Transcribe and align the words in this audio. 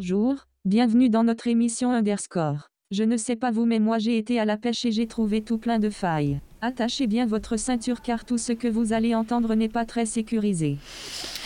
Bonjour, 0.00 0.36
bienvenue 0.64 1.10
dans 1.10 1.24
notre 1.24 1.48
émission 1.48 1.90
Underscore. 1.90 2.70
Je 2.90 3.02
ne 3.02 3.16
sais 3.16 3.36
pas 3.36 3.50
vous 3.50 3.66
mais 3.66 3.78
moi 3.78 3.98
j'ai 3.98 4.16
été 4.16 4.38
à 4.38 4.44
la 4.44 4.56
pêche 4.56 4.84
et 4.84 4.92
j'ai 4.92 5.06
trouvé 5.06 5.42
tout 5.42 5.58
plein 5.58 5.78
de 5.78 5.90
failles. 5.90 6.40
Attachez 6.60 7.06
bien 7.06 7.24
votre 7.24 7.56
ceinture 7.56 8.02
car 8.02 8.24
tout 8.24 8.36
ce 8.36 8.52
que 8.52 8.66
vous 8.66 8.92
allez 8.92 9.14
entendre 9.14 9.54
n'est 9.54 9.68
pas 9.68 9.84
très 9.84 10.06
sécurisé. 10.06 10.76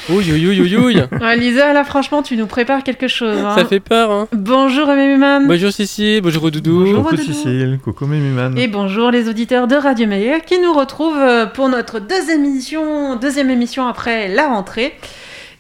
Ouille, 0.09 0.33
ouille, 0.33 0.61
ouille, 0.63 0.77
ouille. 0.79 1.03
Ouais, 1.21 1.37
Lisa, 1.37 1.75
là, 1.75 1.85
franchement, 1.85 2.23
tu 2.23 2.35
nous 2.39 2.47
prépares 2.47 2.83
quelque 2.83 3.09
chose. 3.09 3.37
hein. 3.45 3.55
Ça 3.55 3.67
fait 3.67 3.79
peur, 3.81 4.11
hein. 4.11 4.27
Bonjour, 4.33 4.87
Mémuman. 4.89 5.47
Bonjour 5.47 5.71
Cici, 5.71 6.21
bonjour 6.23 6.51
Doudou. 6.51 6.81
Bonjour. 6.81 7.03
Coucou 7.05 7.17
Doudou. 7.17 7.33
Cécile, 7.35 7.79
coucou 7.85 8.07
Mémuman. 8.07 8.57
Et 8.57 8.69
bonjour 8.69 9.11
les 9.11 9.29
auditeurs 9.29 9.67
de 9.69 9.77
Radio 9.77 10.07
Meilleur 10.07 10.41
qui 10.41 10.59
nous 10.59 10.73
retrouvent 10.73 11.19
euh, 11.21 11.45
pour 11.45 11.69
notre 11.69 12.01
deuxième 12.01 12.47
émission, 12.47 13.17
deuxième 13.17 13.51
émission 13.51 13.87
après 13.87 14.29
la 14.29 14.49
rentrée. 14.49 14.95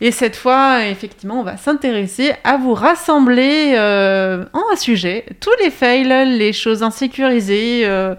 Et 0.01 0.13
cette 0.13 0.35
fois, 0.35 0.87
effectivement, 0.87 1.41
on 1.41 1.45
va 1.45 1.59
s'intéresser 1.59 2.33
à 2.43 2.57
vous 2.57 2.73
rassembler 2.73 3.75
euh, 3.77 4.47
en 4.55 4.63
un 4.73 4.77
sujet, 4.77 5.27
tous 5.41 5.51
les 5.63 5.71
fails, 5.71 6.09
les 6.39 6.55
choses 6.55 6.83
insécurisées 6.83 7.83
euh, 7.85 8.15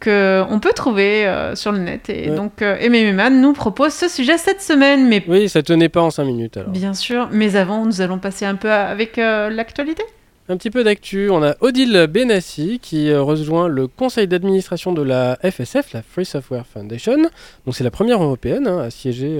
que 0.00 0.42
on 0.50 0.60
peut 0.60 0.72
trouver 0.74 1.26
euh, 1.26 1.54
sur 1.54 1.72
le 1.72 1.78
net. 1.78 2.08
Et 2.10 2.30
Ouais. 2.30 2.36
donc, 2.36 2.62
euh, 2.62 2.76
Muman 2.88 3.30
nous 3.40 3.52
propose 3.52 3.92
ce 3.92 4.08
sujet 4.08 4.38
cette 4.38 4.62
semaine. 4.62 5.08
Mais 5.08 5.22
Oui, 5.28 5.48
ça 5.48 5.62
tenait 5.62 5.88
pas 5.88 6.02
en 6.02 6.10
5 6.10 6.24
minutes 6.24 6.56
alors. 6.56 6.70
bien 6.70 6.94
sûr, 6.94 7.28
mais 7.32 7.56
avant, 7.56 7.84
nous 7.84 8.00
allons 8.00 8.18
passer 8.18 8.44
un 8.44 8.54
peu 8.56 8.70
avec 8.70 9.18
euh, 9.18 9.50
l'actualité. 9.50 10.02
Un 10.50 10.56
petit 10.56 10.70
peu 10.70 10.82
d'actu, 10.82 11.28
on 11.30 11.42
a 11.42 11.56
Odile 11.60 12.06
Benassi 12.08 12.78
qui 12.80 13.10
euh, 13.10 13.20
rejoint 13.20 13.68
le 13.68 13.86
conseil 13.86 14.26
d'administration 14.26 14.92
de 14.94 15.02
la 15.02 15.36
FSF, 15.42 15.92
la 15.92 16.00
Free 16.02 16.24
Software 16.24 16.64
Foundation. 16.66 17.18
Donc 17.66 17.74
c'est 17.74 17.84
la 17.84 17.90
première 17.90 18.22
européenne 18.22 18.66
hein, 18.66 18.78
à 18.78 18.88
siéger 18.90 19.38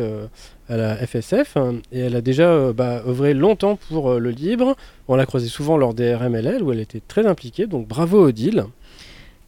à 0.69 0.77
la 0.77 0.97
FSF 0.97 1.57
et 1.93 2.01
elle 2.01 2.15
a 2.15 2.21
déjà 2.21 2.73
bah, 2.75 3.01
œuvré 3.07 3.33
longtemps 3.33 3.79
pour 3.89 4.19
le 4.21 4.31
libre. 4.31 4.77
On 5.09 5.17
l'a 5.17 5.25
croisée 5.25 5.49
souvent 5.49 5.79
lors 5.79 5.95
des 5.95 6.15
RMLL 6.15 6.63
où 6.63 6.73
elle 6.73 6.81
était 6.81 7.01
très 7.09 7.27
impliquée, 7.27 7.67
donc 7.67 7.89
bravo 7.89 8.27
Odile. 8.27 8.65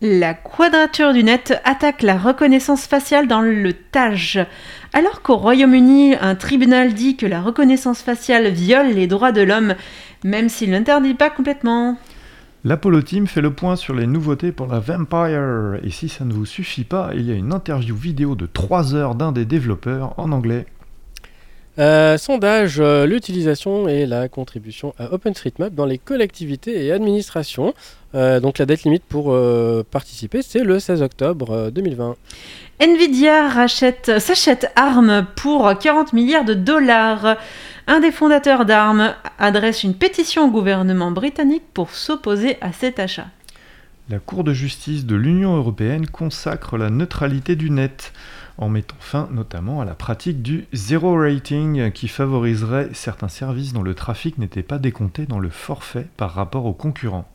La 0.02 0.32
quadrature 0.32 1.12
du 1.12 1.22
net 1.22 1.60
attaque 1.62 2.00
la 2.02 2.16
reconnaissance 2.16 2.86
faciale 2.86 3.28
dans 3.28 3.42
le 3.42 3.74
TAJ. 3.74 4.46
Alors 4.94 5.20
qu'au 5.20 5.36
Royaume-Uni, 5.36 6.14
un 6.18 6.36
tribunal 6.36 6.94
dit 6.94 7.18
que 7.18 7.26
la 7.26 7.42
reconnaissance 7.42 8.00
faciale 8.00 8.48
viole 8.48 8.94
les 8.94 9.06
droits 9.06 9.32
de 9.32 9.42
l'homme, 9.42 9.74
même 10.24 10.48
s'il 10.48 10.70
n'interdit 10.70 11.12
pas 11.12 11.28
complètement. 11.28 11.98
L'Apollo 12.64 13.02
Team 13.02 13.26
fait 13.26 13.42
le 13.42 13.52
point 13.52 13.76
sur 13.76 13.94
les 13.94 14.06
nouveautés 14.06 14.52
pour 14.52 14.68
la 14.68 14.80
Vampire. 14.80 15.78
Et 15.84 15.90
si 15.90 16.08
ça 16.08 16.24
ne 16.24 16.32
vous 16.32 16.46
suffit 16.46 16.84
pas, 16.84 17.10
il 17.14 17.28
y 17.28 17.30
a 17.30 17.34
une 17.34 17.52
interview 17.52 17.94
vidéo 17.94 18.34
de 18.36 18.46
3 18.46 18.94
heures 18.94 19.14
d'un 19.14 19.32
des 19.32 19.44
développeurs 19.44 20.14
en 20.16 20.32
anglais. 20.32 20.64
Euh, 21.78 22.18
sondage, 22.18 22.80
euh, 22.80 23.06
l'utilisation 23.06 23.88
et 23.88 24.04
la 24.04 24.28
contribution 24.28 24.92
à 24.98 25.12
OpenStreetMap 25.12 25.72
dans 25.72 25.86
les 25.86 25.98
collectivités 25.98 26.84
et 26.84 26.92
administrations. 26.92 27.74
Euh, 28.14 28.40
donc 28.40 28.58
la 28.58 28.66
date 28.66 28.82
limite 28.82 29.04
pour 29.04 29.32
euh, 29.32 29.84
participer, 29.88 30.42
c'est 30.42 30.64
le 30.64 30.80
16 30.80 31.02
octobre 31.02 31.50
euh, 31.52 31.70
2020. 31.70 32.16
Nvidia 32.80 33.48
rachète, 33.48 34.18
s'achète 34.18 34.72
ARM 34.74 35.26
pour 35.36 35.72
40 35.78 36.12
milliards 36.12 36.44
de 36.44 36.54
dollars. 36.54 37.36
Un 37.86 38.00
des 38.00 38.10
fondateurs 38.10 38.64
d'ARM 38.64 39.14
adresse 39.38 39.84
une 39.84 39.94
pétition 39.94 40.46
au 40.46 40.50
gouvernement 40.50 41.12
britannique 41.12 41.64
pour 41.72 41.90
s'opposer 41.90 42.56
à 42.60 42.72
cet 42.72 42.98
achat. 42.98 43.26
La 44.08 44.18
Cour 44.18 44.42
de 44.42 44.52
justice 44.52 45.06
de 45.06 45.14
l'Union 45.14 45.56
européenne 45.56 46.06
consacre 46.06 46.76
la 46.76 46.90
neutralité 46.90 47.54
du 47.54 47.70
net, 47.70 48.12
en 48.60 48.68
mettant 48.68 48.96
fin 49.00 49.28
notamment 49.32 49.80
à 49.80 49.84
la 49.84 49.94
pratique 49.94 50.42
du 50.42 50.66
zero 50.72 51.18
rating 51.18 51.90
qui 51.90 52.06
favoriserait 52.06 52.90
certains 52.92 53.28
services 53.28 53.72
dont 53.72 53.82
le 53.82 53.94
trafic 53.94 54.38
n'était 54.38 54.62
pas 54.62 54.78
décompté 54.78 55.26
dans 55.26 55.40
le 55.40 55.50
forfait 55.50 56.06
par 56.16 56.32
rapport 56.32 56.66
aux 56.66 56.74
concurrents. 56.74 57.28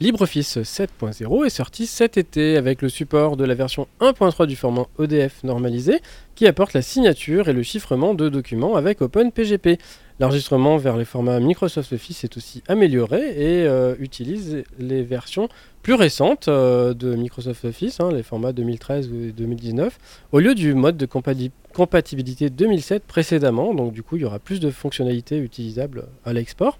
LibreOffice 0.00 0.58
7.0 0.58 1.46
est 1.46 1.50
sorti 1.50 1.86
cet 1.86 2.18
été 2.18 2.56
avec 2.56 2.82
le 2.82 2.88
support 2.88 3.36
de 3.36 3.44
la 3.44 3.54
version 3.54 3.86
1.3 4.00 4.46
du 4.46 4.56
format 4.56 4.86
EDF 4.98 5.44
normalisé 5.44 6.00
qui 6.34 6.48
apporte 6.48 6.72
la 6.72 6.82
signature 6.82 7.48
et 7.48 7.52
le 7.52 7.62
chiffrement 7.62 8.12
de 8.14 8.28
documents 8.28 8.74
avec 8.74 9.02
OpenPGP. 9.02 9.78
L'enregistrement 10.18 10.76
vers 10.78 10.96
les 10.96 11.04
formats 11.04 11.38
Microsoft 11.38 11.92
Office 11.92 12.24
est 12.24 12.36
aussi 12.36 12.62
amélioré 12.68 13.20
et 13.20 13.66
euh, 13.66 13.94
utilise 14.00 14.64
les 14.80 15.02
versions 15.02 15.48
plus 15.82 15.94
récentes 15.94 16.48
euh, 16.48 16.92
de 16.94 17.14
Microsoft 17.14 17.64
Office, 17.64 18.00
hein, 18.00 18.10
les 18.12 18.22
formats 18.22 18.52
2013 18.52 19.08
ou 19.08 19.32
2019, 19.32 19.98
au 20.32 20.38
lieu 20.40 20.54
du 20.54 20.74
mode 20.74 20.96
de 20.96 21.06
compati- 21.06 21.50
compatibilité 21.72 22.48
2007 22.50 23.04
précédemment. 23.04 23.74
Donc 23.74 23.92
du 23.92 24.02
coup, 24.02 24.16
il 24.16 24.22
y 24.22 24.24
aura 24.24 24.38
plus 24.38 24.60
de 24.60 24.70
fonctionnalités 24.70 25.38
utilisables 25.38 26.06
à 26.24 26.32
l'export. 26.32 26.78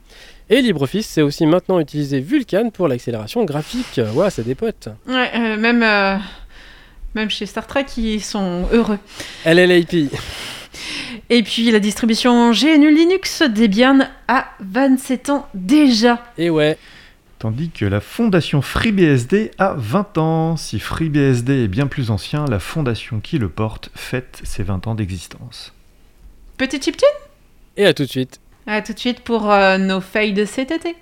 Et 0.51 0.61
LibreOffice, 0.61 1.07
c'est 1.07 1.23
aussi 1.23 1.47
maintenant 1.47 1.81
utiliser 1.81 2.21
Vulkan 2.21 2.71
pour 2.71 2.87
l'accélération 2.89 3.45
graphique. 3.45 4.01
Ouah, 4.15 4.31
c'est 4.31 4.45
des 4.45 4.55
potes. 4.55 4.89
Ouais, 5.09 5.31
euh, 5.35 5.57
même, 5.57 5.83
euh, 5.83 6.17
même 7.15 7.31
chez 7.31 7.47
Star 7.47 7.67
Trek, 7.67 7.87
ils 7.97 8.23
sont 8.23 8.69
heureux. 8.73 8.99
LLAP. 9.47 10.11
Et 11.31 11.43
puis 11.43 11.71
la 11.71 11.79
distribution 11.79 12.51
GNU 12.51 12.95
Linux 12.95 13.43
Debian 13.43 14.01
a 14.29 14.47
27 14.61 15.31
ans 15.31 15.49
déjà. 15.55 16.23
Et 16.37 16.51
ouais, 16.51 16.77
Tandis 17.45 17.71
que 17.71 17.85
la 17.85 18.01
fondation 18.01 18.63
FreeBSD 18.63 19.51
a 19.59 19.75
20 19.77 20.19
ans. 20.19 20.57
Si 20.57 20.79
FreeBSD 20.79 21.65
est 21.65 21.69
bien 21.69 21.87
plus 21.87 22.11
ancien, 22.11 22.47
la 22.47 22.59
fondation 22.59 23.21
qui 23.21 23.37
le 23.37 23.51
porte 23.51 23.91
fête 23.95 24.41
ses 24.45 24.63
20 24.63 24.87
ans 24.87 24.95
d'existence. 24.95 25.75
Petit 26.57 26.81
chiptune? 26.81 27.07
Et 27.77 27.85
à 27.85 27.93
tout 27.93 28.05
de 28.05 28.09
suite. 28.09 28.41
À 28.67 28.81
tout 28.81 28.95
de 28.95 28.99
suite 28.99 29.21
pour 29.21 29.51
euh, 29.51 29.77
nos 29.79 30.01
fails 30.01 30.33
de 30.33 30.45
cet 30.45 30.71
été. 30.71 30.97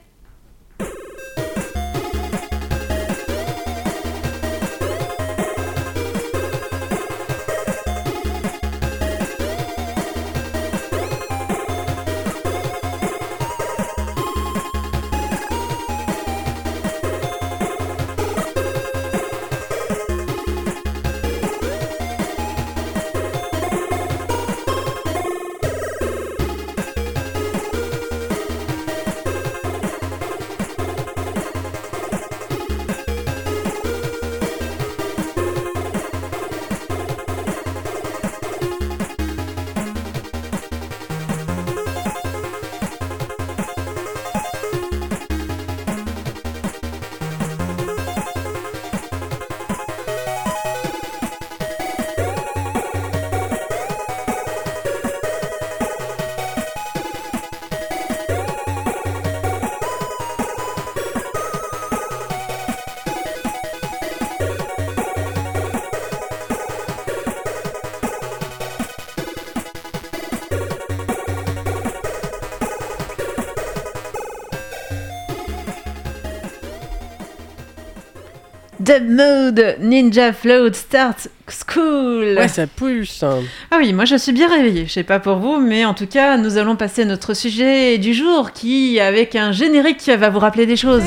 Mode 79.00 79.76
Ninja 79.80 80.32
Float 80.32 80.72
Start 80.74 81.28
School. 81.48 82.36
Ouais, 82.38 82.48
ça 82.48 82.66
pousse. 82.66 83.22
hein. 83.22 83.40
Ah 83.70 83.76
oui, 83.78 83.92
moi 83.92 84.04
je 84.04 84.16
suis 84.16 84.32
bien 84.32 84.48
réveillée. 84.48 84.86
Je 84.86 84.92
sais 84.92 85.02
pas 85.02 85.18
pour 85.18 85.36
vous, 85.36 85.58
mais 85.58 85.84
en 85.84 85.94
tout 85.94 86.06
cas, 86.06 86.36
nous 86.36 86.56
allons 86.58 86.76
passer 86.76 87.02
à 87.02 87.04
notre 87.06 87.34
sujet 87.34 87.98
du 87.98 88.14
jour 88.14 88.52
qui, 88.52 89.00
avec 89.00 89.34
un 89.36 89.52
générique, 89.52 90.08
va 90.08 90.30
vous 90.30 90.38
rappeler 90.38 90.66
des 90.66 90.76
choses. 90.76 91.02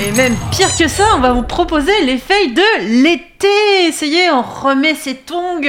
Et 0.00 0.12
même 0.12 0.36
pire 0.52 0.74
que 0.76 0.86
ça, 0.88 1.04
on 1.16 1.20
va 1.20 1.32
vous 1.32 1.42
proposer 1.42 1.92
les 2.04 2.18
feuilles 2.18 2.52
de 2.52 3.02
l'été. 3.02 3.48
Essayez, 3.88 4.30
on 4.30 4.42
remet 4.42 4.94
ses 4.94 5.14
tongs. 5.14 5.60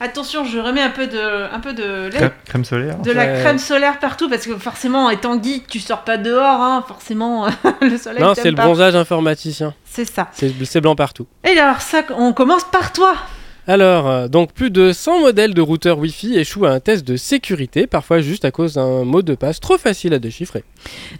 Attention, 0.00 0.44
je 0.44 0.58
remets 0.58 0.82
un 0.82 0.90
peu 0.90 1.06
de, 1.08 1.52
un 1.52 1.58
peu 1.60 1.72
de, 1.72 2.08
Crème, 2.10 2.30
crème 2.44 2.64
solaire. 2.64 2.98
de 2.98 3.10
la 3.10 3.26
crème 3.26 3.58
solaire 3.58 3.98
partout 3.98 4.28
parce 4.28 4.46
que 4.46 4.56
forcément, 4.56 5.10
étant 5.10 5.42
geek, 5.42 5.66
tu 5.66 5.80
sors 5.80 6.04
pas 6.04 6.16
dehors, 6.18 6.60
hein, 6.60 6.84
forcément, 6.86 7.46
le 7.82 7.98
soleil. 7.98 8.22
Non, 8.22 8.34
c'est 8.34 8.50
le 8.50 8.56
pas. 8.56 8.64
bronzage 8.64 8.94
informaticien. 8.94 9.74
C'est 9.84 10.04
ça. 10.04 10.28
C'est 10.32 10.52
c'est 10.64 10.80
blanc 10.80 10.94
partout. 10.94 11.26
Et 11.44 11.58
alors, 11.58 11.80
ça, 11.80 12.02
on 12.16 12.32
commence 12.32 12.64
par 12.64 12.92
toi. 12.92 13.14
Alors, 13.66 14.08
euh, 14.08 14.28
donc 14.28 14.52
plus 14.54 14.70
de 14.70 14.92
100 14.92 15.20
modèles 15.20 15.52
de 15.52 15.60
routeurs 15.60 15.98
Wi-Fi 15.98 16.38
échouent 16.38 16.64
à 16.64 16.70
un 16.70 16.80
test 16.80 17.06
de 17.06 17.16
sécurité, 17.16 17.86
parfois 17.86 18.20
juste 18.20 18.46
à 18.46 18.50
cause 18.50 18.74
d'un 18.74 19.04
mot 19.04 19.20
de 19.20 19.34
passe 19.34 19.60
trop 19.60 19.76
facile 19.76 20.14
à 20.14 20.18
déchiffrer. 20.18 20.64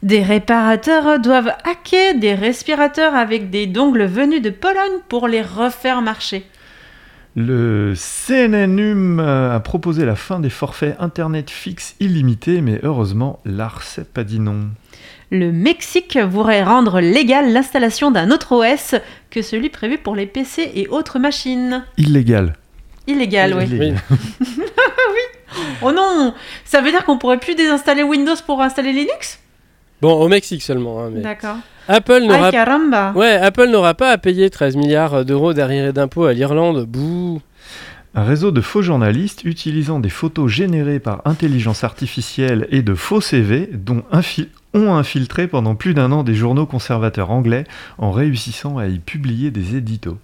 Des 0.02 0.22
réparateurs 0.22 1.18
doivent 1.18 1.52
hacker 1.64 2.14
des 2.14 2.34
respirateurs 2.34 3.14
avec 3.14 3.50
des 3.50 3.66
dongles 3.66 4.06
venus 4.06 4.40
de 4.40 4.48
Pologne 4.48 5.00
pour 5.08 5.28
les 5.28 5.42
refaire 5.42 6.00
marcher. 6.00 6.46
Le 7.40 7.94
CNNUM 7.94 9.20
euh, 9.20 9.54
a 9.54 9.60
proposé 9.60 10.04
la 10.04 10.16
fin 10.16 10.40
des 10.40 10.50
forfaits 10.50 10.96
Internet 10.98 11.50
fixes 11.50 11.94
illimités, 12.00 12.60
mais 12.60 12.80
heureusement, 12.82 13.38
l'ARCEP 13.44 14.18
a 14.18 14.24
dit 14.24 14.40
non. 14.40 14.70
Le 15.30 15.52
Mexique 15.52 16.18
voudrait 16.18 16.64
rendre 16.64 16.98
légale 16.98 17.52
l'installation 17.52 18.10
d'un 18.10 18.32
autre 18.32 18.56
OS 18.56 18.96
que 19.30 19.40
celui 19.40 19.68
prévu 19.68 19.98
pour 19.98 20.16
les 20.16 20.26
PC 20.26 20.72
et 20.74 20.88
autres 20.88 21.20
machines. 21.20 21.84
Illégal. 21.96 22.54
Illégal, 23.06 23.54
oui. 23.54 23.66
Illégal. 23.66 23.98
Oh 25.80 25.92
non 25.92 26.34
Ça 26.64 26.80
veut 26.80 26.90
dire 26.90 27.04
qu'on 27.04 27.18
pourrait 27.18 27.38
plus 27.38 27.54
désinstaller 27.54 28.02
Windows 28.02 28.34
pour 28.46 28.60
installer 28.62 28.92
Linux? 28.92 29.38
Bon, 30.00 30.12
au 30.12 30.28
Mexique 30.28 30.62
seulement. 30.62 31.02
hein, 31.04 31.10
mais... 31.12 31.20
D'accord. 31.20 31.56
Apple 31.88 32.20
n'aura 32.22 32.50
Ouais, 33.14 33.32
Apple 33.32 33.68
n'aura 33.68 33.94
pas 33.94 34.10
à 34.10 34.18
payer 34.18 34.50
13 34.50 34.76
milliards 34.76 35.24
d'euros 35.24 35.54
d'arriérés 35.54 35.92
d'impôts 35.92 36.24
à 36.26 36.32
l'Irlande. 36.34 36.84
Bouh. 36.84 37.40
Un 38.14 38.24
réseau 38.24 38.50
de 38.50 38.60
faux 38.60 38.82
journalistes 38.82 39.44
utilisant 39.44 39.98
des 40.00 40.08
photos 40.10 40.50
générées 40.50 40.98
par 40.98 41.22
intelligence 41.24 41.84
artificielle 41.84 42.66
et 42.70 42.82
de 42.82 42.94
faux 42.94 43.20
CV 43.20 43.68
dont 43.72 44.02
infi- 44.12 44.48
ont 44.74 44.94
infiltré 44.94 45.46
pendant 45.48 45.74
plus 45.74 45.94
d'un 45.94 46.12
an 46.12 46.22
des 46.24 46.34
journaux 46.34 46.66
conservateurs 46.66 47.30
anglais 47.30 47.64
en 47.98 48.10
réussissant 48.12 48.76
à 48.78 48.86
y 48.86 48.98
publier 48.98 49.50
des 49.50 49.76
éditos. 49.76 50.18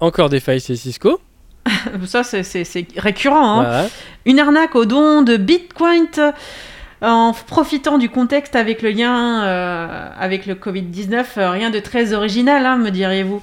Encore 0.00 0.28
des 0.28 0.40
failles 0.40 0.60
chez 0.60 0.76
Cisco. 0.76 1.20
Ça, 2.06 2.22
c'est- 2.24 2.86
récurrent. 2.98 3.60
hein. 3.60 3.62
Voilà. 3.62 3.86
Une 4.26 4.38
arnaque 4.38 4.74
au 4.74 4.84
don 4.84 5.22
de 5.22 5.36
Bitcoin 5.36 6.06
en 7.04 7.32
profitant 7.32 7.98
du 7.98 8.08
contexte 8.08 8.56
avec 8.56 8.82
le 8.82 8.90
lien 8.90 9.44
euh, 9.44 10.08
avec 10.18 10.46
le 10.46 10.54
Covid-19. 10.54 11.24
euh, 11.36 11.50
rien 11.50 11.70
de 11.70 11.78
très 11.78 12.12
original, 12.12 12.64
hein, 12.66 12.76
me 12.76 12.90
diriez-vous. 12.90 13.42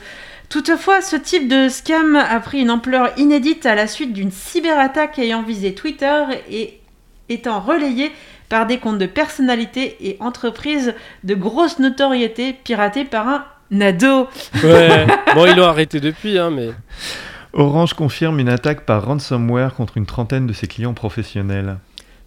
Toutefois, 0.50 1.02
ce 1.02 1.16
type 1.16 1.48
de 1.48 1.70
scam 1.70 2.16
a 2.16 2.40
pris 2.40 2.60
une 2.60 2.72
ampleur 2.72 3.12
inédite 3.18 3.66
à 3.66 3.76
la 3.76 3.88
suite 3.88 4.12
d'une 4.14 4.32
cyberattaque 4.32 5.18
ayant 5.20 5.44
visé 5.44 5.74
Twitter 5.74 6.24
et 6.50 6.80
étant 7.30 7.62
relayée 7.62 8.12
par 8.50 8.68
des 8.68 8.78
comptes 8.78 8.98
de 8.98 9.06
personnalités 9.06 9.96
et 10.02 10.18
entreprises 10.20 10.94
de 11.24 11.36
grosse 11.36 11.80
notoriété 11.80 12.52
piratées 12.52 13.06
par 13.06 13.28
un 13.28 13.82
ado. 13.82 14.28
Ouais. 14.62 15.08
bon, 15.36 15.46
ils 15.46 15.56
l'ont 15.56 15.68
arrêté 15.68 16.02
depuis, 16.02 16.38
hein, 16.38 16.52
mais. 16.52 16.72
Orange 17.54 17.94
confirme 17.94 18.40
une 18.40 18.50
attaque 18.50 18.86
par 18.86 19.06
ransomware 19.06 19.74
contre 19.74 19.98
une 19.98 20.06
trentaine 20.06 20.48
de 20.48 20.54
ses 20.54 20.68
clients 20.68 20.94
professionnels. 20.94 21.78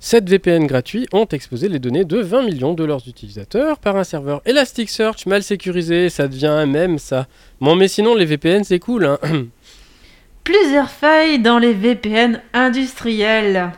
7 0.04 0.28
VPN 0.28 0.66
gratuits 0.66 1.06
ont 1.14 1.24
exposé 1.24 1.66
les 1.70 1.78
données 1.78 2.04
de 2.04 2.18
20 2.18 2.42
millions 2.42 2.74
de 2.74 2.84
leurs 2.84 3.08
utilisateurs 3.08 3.78
par 3.78 3.96
un 3.96 4.04
serveur 4.04 4.42
Elasticsearch 4.44 5.24
mal 5.24 5.42
sécurisé. 5.42 6.10
Ça 6.10 6.28
devient 6.28 6.48
un 6.48 6.66
mème, 6.66 6.98
ça. 6.98 7.26
Bon, 7.62 7.74
mais 7.74 7.88
sinon, 7.88 8.14
les 8.14 8.26
VPN, 8.26 8.64
c'est 8.64 8.80
cool. 8.80 9.06
Hein. 9.06 9.18
Plusieurs 10.44 10.90
failles 10.90 11.38
dans 11.38 11.58
les 11.58 11.72
VPN 11.72 12.42
industriels. 12.52 13.72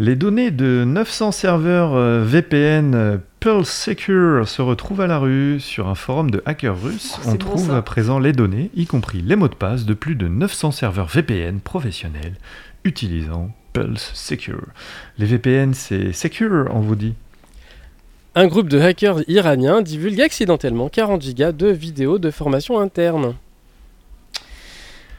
Les 0.00 0.16
données 0.16 0.50
de 0.50 0.82
900 0.84 1.30
serveurs 1.30 1.94
euh, 1.94 2.24
VPN 2.24 2.96
euh, 2.96 3.18
Pearl 3.38 3.64
Secure 3.64 4.48
se 4.48 4.62
retrouvent 4.62 5.00
à 5.00 5.06
la 5.06 5.18
rue. 5.18 5.60
Sur 5.60 5.86
un 5.86 5.94
forum 5.94 6.28
de 6.28 6.42
hackers 6.44 6.82
russes, 6.82 7.20
Oh, 7.24 7.28
on 7.28 7.36
trouve 7.36 7.70
à 7.70 7.82
présent 7.82 8.18
les 8.18 8.32
données, 8.32 8.72
y 8.74 8.86
compris 8.86 9.22
les 9.22 9.36
mots 9.36 9.46
de 9.46 9.54
passe 9.54 9.84
de 9.84 9.94
plus 9.94 10.16
de 10.16 10.26
900 10.26 10.72
serveurs 10.72 11.06
VPN 11.06 11.60
professionnels 11.60 12.34
utilisant 12.82 13.50
Pulse 13.76 14.10
Secure. 14.14 14.68
Les 15.18 15.26
VPN, 15.26 15.74
c'est 15.74 16.14
secure, 16.14 16.70
on 16.72 16.80
vous 16.80 16.96
dit. 16.96 17.12
Un 18.34 18.46
groupe 18.46 18.70
de 18.70 18.80
hackers 18.80 19.20
iraniens 19.28 19.82
divulgue 19.82 20.22
accidentellement 20.22 20.88
40 20.88 21.20
gigas 21.20 21.52
de 21.52 21.66
vidéos 21.66 22.18
de 22.18 22.30
formation 22.30 22.78
interne. 22.80 23.34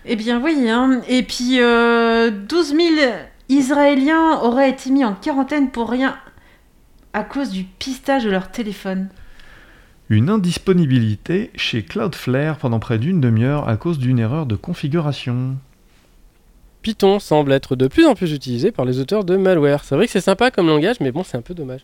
Eh 0.06 0.16
bien 0.16 0.42
oui, 0.42 0.68
hein. 0.68 1.02
et 1.08 1.22
puis 1.22 1.60
euh, 1.60 2.32
12 2.32 2.68
000 2.70 2.82
Israéliens 3.50 4.40
auraient 4.42 4.72
été 4.72 4.90
mis 4.90 5.06
en 5.06 5.14
quarantaine 5.14 5.70
pour 5.70 5.92
rien 5.92 6.18
à 7.14 7.24
cause 7.24 7.52
du 7.52 7.64
pistage 7.64 8.24
de 8.24 8.32
leur 8.32 8.50
téléphone. 8.50 9.10
Une 10.10 10.30
indisponibilité 10.30 11.52
chez 11.56 11.84
Cloudflare 11.84 12.58
pendant 12.58 12.80
près 12.80 12.98
d'une 12.98 13.22
demi-heure 13.22 13.70
à 13.70 13.78
cause 13.78 14.00
d'une 14.00 14.18
erreur 14.18 14.48
de 14.48 14.56
configuration. 14.56 15.58
Python 16.82 17.20
semble 17.20 17.52
être 17.52 17.76
de 17.76 17.88
plus 17.88 18.06
en 18.06 18.16
plus 18.16 18.32
utilisé 18.34 18.72
par 18.72 18.86
les 18.86 19.00
auteurs 19.00 19.24
de 19.24 19.36
malware. 19.38 19.84
C'est 19.84 19.96
vrai 19.96 20.06
que 20.06 20.12
c'est 20.12 20.22
sympa 20.22 20.52
comme 20.52 20.68
langage, 20.68 20.98
mais 21.00 21.12
bon, 21.12 21.24
c'est 21.24 21.38
un 21.38 21.42
peu 21.42 21.54
dommage. 21.54 21.82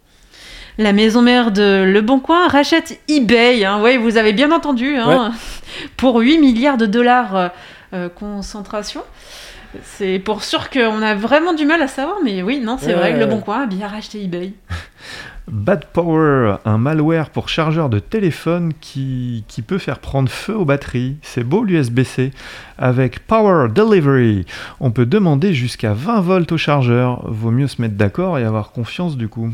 La 0.77 0.91
maison 0.93 1.21
mère 1.21 1.51
de 1.51 1.83
Le 1.83 2.01
Bon 2.01 2.19
Coin 2.19 2.47
rachète 2.47 2.99
eBay, 3.07 3.63
hein. 3.63 3.79
ouais, 3.81 3.97
vous 3.97 4.17
avez 4.17 4.33
bien 4.33 4.51
entendu, 4.51 4.95
hein, 4.97 5.31
pour 5.97 6.17
8 6.17 6.39
milliards 6.39 6.77
de 6.77 6.85
dollars 6.87 7.35
euh, 7.35 7.47
euh, 7.93 8.09
concentration. 8.09 9.01
C'est 9.83 10.19
pour 10.19 10.43
sûr 10.43 10.69
qu'on 10.69 11.01
a 11.01 11.15
vraiment 11.15 11.53
du 11.53 11.65
mal 11.65 11.81
à 11.81 11.87
savoir, 11.87 12.17
mais 12.23 12.41
oui, 12.43 12.59
non, 12.59 12.77
c'est 12.79 12.87
Ouais, 12.87 12.93
vrai 12.93 13.13
que 13.13 13.19
Le. 13.19 13.25
Bon 13.25 13.39
Coin 13.39 13.63
a 13.63 13.65
bien 13.65 13.87
racheté 13.87 14.23
eBay. 14.23 14.53
Bad 15.47 15.85
Power, 15.91 16.55
un 16.63 16.77
malware 16.77 17.29
pour 17.29 17.49
chargeur 17.49 17.89
de 17.89 17.99
téléphone 17.99 18.71
qui, 18.79 19.43
qui 19.49 19.61
peut 19.61 19.77
faire 19.77 19.99
prendre 19.99 20.29
feu 20.29 20.55
aux 20.55 20.63
batteries. 20.63 21.17
C'est 21.21 21.43
beau 21.43 21.63
l'USB-C. 21.63 22.31
Avec 22.77 23.19
Power 23.27 23.67
Delivery, 23.69 24.45
on 24.79 24.91
peut 24.91 25.05
demander 25.05 25.53
jusqu'à 25.53 25.93
20 25.93 26.21
volts 26.21 26.51
au 26.53 26.57
chargeur. 26.57 27.29
Vaut 27.29 27.51
mieux 27.51 27.67
se 27.67 27.81
mettre 27.81 27.95
d'accord 27.95 28.39
et 28.39 28.45
avoir 28.45 28.71
confiance 28.71 29.17
du 29.17 29.27
coup. 29.27 29.51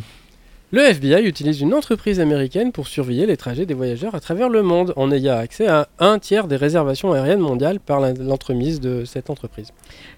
Le 0.71 0.81
FBI 0.81 1.24
utilise 1.24 1.62
une 1.62 1.74
entreprise 1.74 2.19
américaine 2.19 2.71
pour 2.71 2.88
surveiller 2.88 3.25
les 3.25 3.38
trajets 3.38 3.65
des 3.65 3.74
voyageurs 3.74 4.13
à 4.13 4.19
travers 4.19 4.50
le 4.50 4.62
monde 4.62 4.93
en 4.98 5.12
ayant 5.12 5.36
accès 5.36 5.65
à 5.65 5.88
un 5.98 6.19
tiers 6.19 6.48
des 6.48 6.58
réservations 6.58 7.12
aériennes 7.12 7.39
mondiales 7.39 7.79
par 7.79 8.00
l'entremise 8.00 8.79
de 8.79 9.03
cette 9.03 9.31
entreprise. 9.31 9.69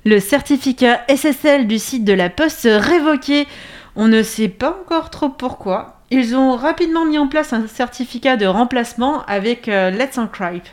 Le 0.04 0.20
certificat 0.20 1.06
SSL 1.08 1.68
du 1.68 1.80
site 1.80 2.04
de 2.04 2.12
la 2.12 2.30
Poste 2.30 2.68
révoqué. 2.70 3.48
On 3.96 4.08
ne 4.08 4.24
sait 4.24 4.50
pas 4.50 4.78
encore 4.82 5.10
trop 5.10 5.30
pourquoi. 5.30 6.02
Ils 6.12 6.36
ont 6.36 6.56
rapidement 6.56 7.06
mis 7.06 7.18
en 7.18 7.28
place 7.28 7.54
un 7.54 7.68
certificat 7.68 8.38
de 8.38 8.46
remplacement 8.46 9.24
avec 9.26 9.68
euh, 9.68 9.92
Let's 9.92 10.18
Encrypt. 10.18 10.72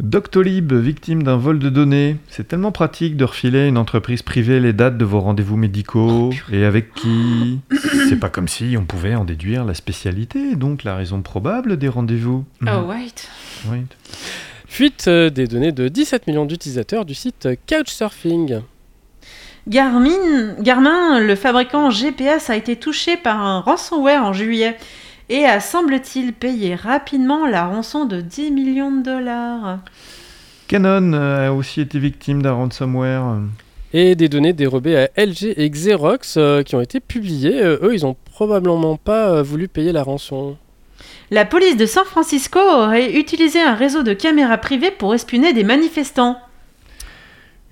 Doctolib, 0.00 0.72
victime 0.72 1.22
d'un 1.22 1.36
vol 1.36 1.60
de 1.60 1.68
données. 1.68 2.16
C'est 2.28 2.48
tellement 2.48 2.72
pratique 2.72 3.16
de 3.16 3.24
refiler 3.24 3.60
à 3.60 3.66
une 3.66 3.78
entreprise 3.78 4.22
privée 4.22 4.58
les 4.58 4.72
dates 4.72 4.98
de 4.98 5.04
vos 5.04 5.20
rendez-vous 5.20 5.56
médicaux 5.56 6.30
et 6.50 6.64
avec 6.64 6.92
qui? 6.94 7.60
C'est 8.08 8.18
pas 8.18 8.28
comme 8.28 8.48
si 8.48 8.76
on 8.76 8.84
pouvait 8.84 9.14
en 9.14 9.24
déduire 9.24 9.64
la 9.64 9.74
spécialité, 9.74 10.56
donc 10.56 10.82
la 10.82 10.96
raison 10.96 11.22
probable 11.22 11.76
des 11.76 11.88
rendez-vous. 11.88 12.44
Oh, 12.62 12.88
wait. 12.88 13.28
Oui. 13.70 13.82
Fuite 14.66 15.04
euh, 15.06 15.30
des 15.30 15.46
données 15.46 15.70
de 15.70 15.86
17 15.86 16.26
millions 16.26 16.44
d'utilisateurs 16.44 17.04
du 17.04 17.14
site 17.14 17.48
Couchsurfing. 17.68 18.62
Garmin, 19.66 20.54
Garmin, 20.60 21.20
le 21.20 21.34
fabricant 21.36 21.90
GPS, 21.90 22.50
a 22.50 22.56
été 22.56 22.76
touché 22.76 23.16
par 23.16 23.40
un 23.40 23.60
ransomware 23.60 24.24
en 24.24 24.32
juillet 24.32 24.76
et 25.30 25.46
a, 25.46 25.60
semble-t-il, 25.60 26.34
payé 26.34 26.74
rapidement 26.74 27.46
la 27.46 27.66
rançon 27.66 28.04
de 28.04 28.20
10 28.20 28.50
millions 28.50 28.90
de 28.90 29.02
dollars. 29.02 29.78
Canon 30.68 31.12
euh, 31.14 31.48
a 31.48 31.52
aussi 31.52 31.80
été 31.80 31.98
victime 31.98 32.42
d'un 32.42 32.52
ransomware. 32.52 33.38
Et 33.96 34.16
des 34.16 34.28
données 34.28 34.52
dérobées 34.52 34.96
à 34.96 35.24
LG 35.24 35.54
et 35.56 35.70
Xerox 35.70 36.34
euh, 36.36 36.62
qui 36.64 36.74
ont 36.74 36.80
été 36.80 36.98
publiées. 36.98 37.62
Euh, 37.62 37.78
eux, 37.80 37.94
ils 37.94 38.04
ont 38.04 38.16
probablement 38.32 38.96
pas 38.96 39.28
euh, 39.30 39.42
voulu 39.42 39.68
payer 39.68 39.92
la 39.92 40.02
rançon. 40.02 40.56
La 41.30 41.44
police 41.44 41.76
de 41.76 41.86
San 41.86 42.04
Francisco 42.04 42.58
aurait 42.58 43.14
utilisé 43.14 43.60
un 43.60 43.74
réseau 43.74 44.02
de 44.02 44.12
caméras 44.12 44.58
privées 44.58 44.90
pour 44.90 45.14
espionner 45.14 45.52
des 45.52 45.62
manifestants. 45.62 46.38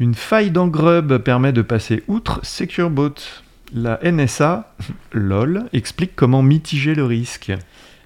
Une 0.03 0.17
faille 0.17 0.51
dans 0.51 0.67
Grub 0.67 1.17
permet 1.19 1.53
de 1.53 1.63
passer 1.63 2.03
outre 2.09 2.41
SecureBot. 2.43 3.15
La 3.73 4.01
NSA, 4.03 4.75
LOL, 5.13 5.67
explique 5.73 6.17
comment 6.17 6.43
mitiger 6.43 6.97
le 6.97 7.05
risque. 7.05 7.53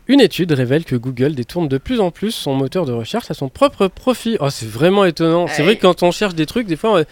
Une 0.07 0.21
étude 0.21 0.53
révèle 0.53 0.85
que 0.85 0.95
Google 0.95 1.35
détourne 1.35 1.69
de 1.69 1.79
plus 1.79 2.01
en 2.01 2.11
plus 2.11 2.33
son 2.33 2.55
moteur 2.55 2.85
de 2.85 2.93
recherche 2.93 3.31
à 3.31 3.35
son 3.35 3.49
propre 3.49 3.87
profit. 3.89 4.37
Oh, 4.41 4.51
c'est 4.51 4.69
vraiment 4.69 5.07
étonnant. 5.07 5.47
C'est 5.47 5.63
vrai 5.63 5.77
que 5.77 5.81
quand 5.87 6.03
on 6.03 6.11
cherche 6.11 6.35
des 6.35 6.45
trucs, 6.45 6.67
des 6.67 6.77
fois, 6.77 6.99
euh, 6.99 7.05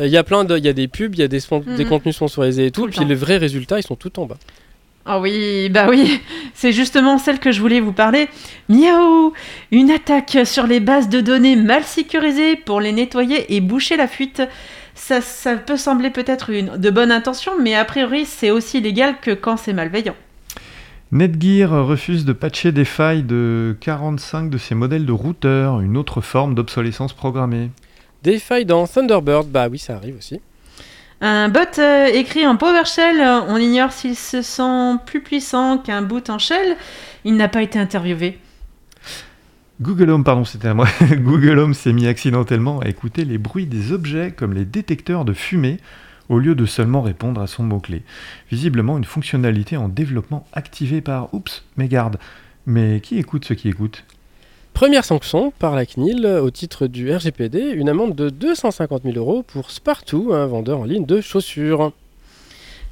il 0.00 0.08
y 0.10 0.16
a 0.16 0.24
plein 0.24 0.42
de, 0.42 0.58
il 0.58 0.64
y 0.64 0.68
a 0.68 0.72
des 0.72 0.88
pubs, 0.88 1.14
il 1.14 1.20
y 1.20 1.22
a 1.22 1.28
des, 1.28 1.38
spon- 1.38 1.60
des 1.64 1.84
Mhm. 1.84 1.88
contenus 1.90 2.16
sponsorisés 2.16 2.66
et 2.66 2.70
tout, 2.72 2.80
Tout 2.80 2.86
le 2.88 2.90
puis 2.90 2.98
temps. 3.02 3.06
les 3.06 3.14
vrais 3.14 3.36
résultats, 3.36 3.78
ils 3.78 3.84
sont 3.84 3.94
tout 3.94 4.18
en 4.18 4.26
bas. 4.26 4.38
Ah 5.04 5.20
oui, 5.20 5.68
bah 5.68 5.86
oui, 5.88 6.20
c'est 6.54 6.72
justement 6.72 7.18
celle 7.18 7.40
que 7.40 7.50
je 7.50 7.60
voulais 7.60 7.80
vous 7.80 7.92
parler. 7.92 8.28
Miaou 8.68 9.32
Une 9.72 9.90
attaque 9.90 10.38
sur 10.44 10.66
les 10.66 10.80
bases 10.80 11.08
de 11.08 11.20
données 11.20 11.56
mal 11.56 11.82
sécurisées 11.82 12.56
pour 12.56 12.80
les 12.80 12.92
nettoyer 12.92 13.54
et 13.54 13.60
boucher 13.60 13.96
la 13.96 14.06
fuite. 14.06 14.42
Ça, 14.94 15.20
ça 15.20 15.56
peut 15.56 15.76
sembler 15.76 16.10
peut-être 16.10 16.50
une 16.50 16.76
de 16.76 16.90
bonne 16.90 17.10
intention, 17.10 17.52
mais 17.60 17.74
a 17.74 17.84
priori 17.84 18.24
c'est 18.26 18.50
aussi 18.50 18.80
légal 18.80 19.16
que 19.20 19.32
quand 19.32 19.56
c'est 19.56 19.72
malveillant. 19.72 20.14
Netgear 21.10 21.86
refuse 21.86 22.24
de 22.24 22.32
patcher 22.32 22.72
des 22.72 22.84
failles 22.84 23.22
de 23.22 23.76
45 23.80 24.48
de 24.48 24.56
ses 24.56 24.74
modèles 24.74 25.04
de 25.04 25.12
routeurs, 25.12 25.80
une 25.80 25.96
autre 25.96 26.20
forme 26.20 26.54
d'obsolescence 26.54 27.12
programmée. 27.12 27.70
Des 28.22 28.38
failles 28.38 28.64
dans 28.64 28.86
Thunderbird, 28.86 29.48
bah 29.48 29.68
oui, 29.68 29.78
ça 29.78 29.96
arrive 29.96 30.16
aussi. 30.16 30.40
Un 31.24 31.48
bot 31.50 31.60
euh, 31.78 32.06
écrit 32.06 32.44
en 32.48 32.56
PowerShell, 32.56 33.20
on 33.48 33.56
ignore 33.56 33.92
s'il 33.92 34.16
se 34.16 34.42
sent 34.42 34.96
plus 35.06 35.20
puissant 35.20 35.78
qu'un 35.78 36.02
boot 36.02 36.28
en 36.30 36.38
shell. 36.40 36.76
Il 37.24 37.36
n'a 37.36 37.46
pas 37.46 37.62
été 37.62 37.78
interviewé. 37.78 38.40
Google 39.80 40.10
Home, 40.10 40.24
pardon, 40.24 40.44
c'était 40.44 40.66
à 40.66 40.74
moi. 40.74 40.88
Google 41.12 41.60
Home 41.60 41.74
s'est 41.74 41.92
mis 41.92 42.08
accidentellement 42.08 42.80
à 42.80 42.88
écouter 42.88 43.24
les 43.24 43.38
bruits 43.38 43.66
des 43.66 43.92
objets 43.92 44.32
comme 44.36 44.52
les 44.52 44.64
détecteurs 44.64 45.24
de 45.24 45.32
fumée 45.32 45.78
au 46.28 46.40
lieu 46.40 46.56
de 46.56 46.66
seulement 46.66 47.02
répondre 47.02 47.40
à 47.40 47.46
son 47.46 47.62
mot-clé. 47.62 48.02
Visiblement 48.50 48.98
une 48.98 49.04
fonctionnalité 49.04 49.76
en 49.76 49.88
développement 49.88 50.44
activée 50.52 51.02
par 51.02 51.32
Oups, 51.32 51.62
mais 51.76 51.86
garde. 51.86 52.18
Mais 52.66 53.00
qui 53.00 53.18
écoute 53.18 53.44
ce 53.44 53.54
qui 53.54 53.68
écoute? 53.68 54.04
Première 54.74 55.04
sanction 55.04 55.52
par 55.58 55.76
la 55.76 55.86
CNIL 55.86 56.26
au 56.26 56.50
titre 56.50 56.86
du 56.86 57.14
RGPD, 57.14 57.70
une 57.70 57.88
amende 57.88 58.14
de 58.14 58.30
250 58.30 59.02
000 59.04 59.16
euros 59.16 59.42
pour 59.42 59.70
Spartoo, 59.70 60.32
un 60.32 60.46
vendeur 60.46 60.80
en 60.80 60.84
ligne 60.84 61.06
de 61.06 61.20
chaussures. 61.20 61.92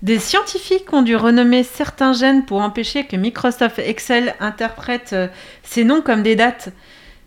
Des 0.02 0.18
scientifiques 0.18 0.92
ont 0.92 1.02
dû 1.02 1.16
renommer 1.16 1.62
certains 1.62 2.12
gènes 2.12 2.46
pour 2.46 2.60
empêcher 2.60 3.04
que 3.04 3.16
Microsoft 3.16 3.78
Excel 3.78 4.34
interprète 4.40 5.10
euh, 5.12 5.28
ces 5.62 5.84
noms 5.84 6.00
comme 6.00 6.22
des 6.22 6.36
dates. 6.36 6.70